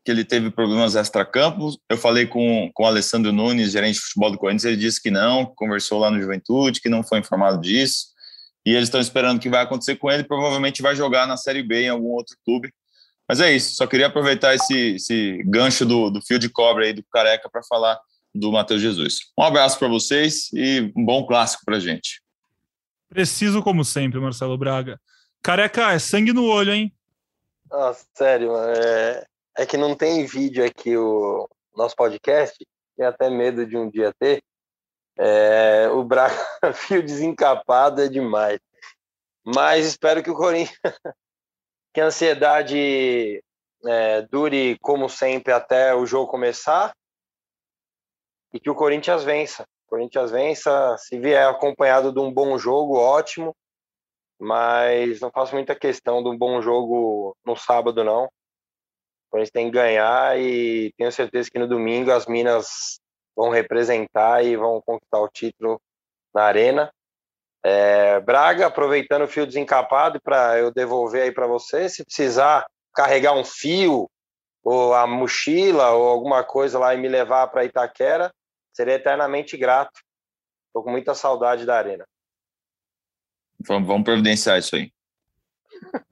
[0.06, 1.78] que ele teve problemas extra-campos.
[1.90, 5.12] Eu falei com, com o Alessandro Nunes, gerente de futebol do Corinthians, ele disse que
[5.12, 8.08] não, conversou lá no Juventude, que não foi informado disso.
[8.66, 10.24] E eles estão esperando o que vai acontecer com ele.
[10.24, 12.72] Provavelmente vai jogar na Série B em algum outro clube.
[13.28, 16.94] Mas é isso, só queria aproveitar esse, esse gancho do, do fio de cobra aí
[16.94, 18.00] do Careca para falar
[18.34, 19.20] do Matheus Jesus.
[19.38, 22.22] Um abraço para vocês e um bom clássico para gente.
[23.10, 25.00] Preciso como sempre, Marcelo Braga.
[25.42, 26.94] Careca, é sangue no olho, hein?
[27.70, 28.74] Nossa, sério, mano.
[28.74, 29.26] É,
[29.58, 32.58] é que não tem vídeo aqui o nosso podcast.
[32.96, 34.42] Tenho até medo de um dia ter.
[35.18, 36.36] É, o Braga
[36.74, 38.60] fio desencapado é demais.
[39.46, 40.78] Mas espero que o Corinthians.
[41.94, 43.42] que a ansiedade
[43.86, 46.94] é, dure como sempre até o jogo começar.
[48.54, 49.66] E que o Corinthians vença.
[49.88, 53.56] Corinthians vença, se vier acompanhado de um bom jogo, ótimo,
[54.40, 58.26] mas não faço muita questão de um bom jogo no sábado, não.
[58.26, 58.30] O
[59.32, 63.00] Corinthians tem que ganhar e tenho certeza que no domingo as Minas
[63.36, 65.82] vão representar e vão conquistar o título
[66.34, 66.92] na Arena.
[67.64, 73.34] É, Braga, aproveitando o fio desencapado para eu devolver aí para você, se precisar carregar
[73.34, 74.10] um fio
[74.64, 78.32] ou a mochila ou alguma coisa lá e me levar para Itaquera,
[78.78, 80.00] Serei eternamente grato.
[80.68, 82.06] Estou com muita saudade da arena.
[83.68, 84.92] Vamos, vamos providenciar isso aí.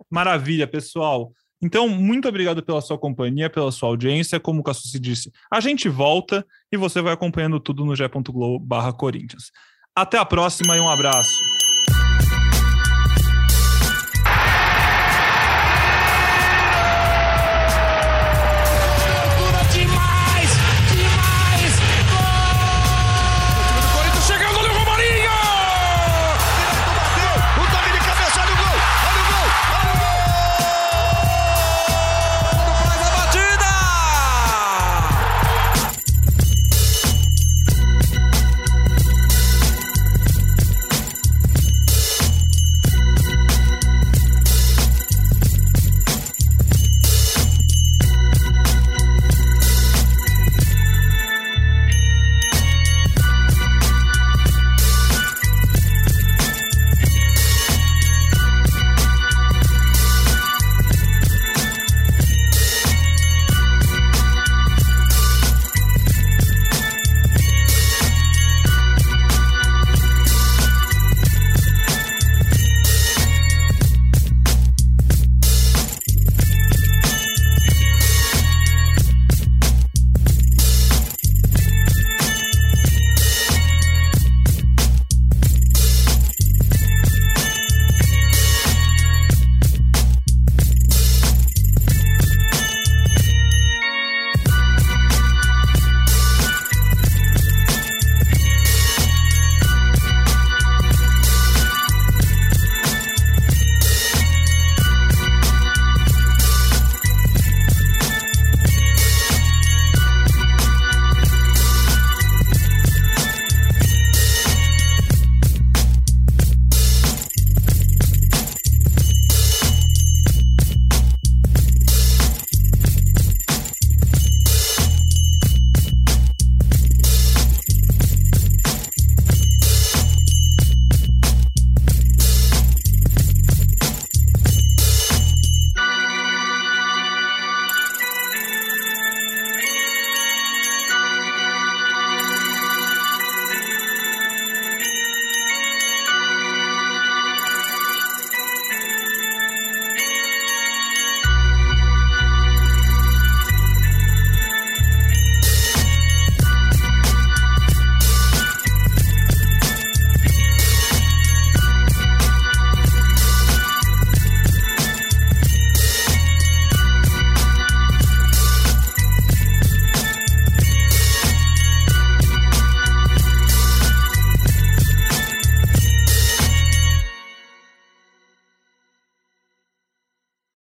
[0.10, 1.32] Maravilha, pessoal.
[1.62, 4.40] Então, muito obrigado pela sua companhia, pela sua audiência.
[4.40, 8.92] Como o Cassucci disse, a gente volta e você vai acompanhando tudo no g.globo barra
[8.92, 9.52] Corinthians.
[9.96, 11.38] Até a próxima e um abraço.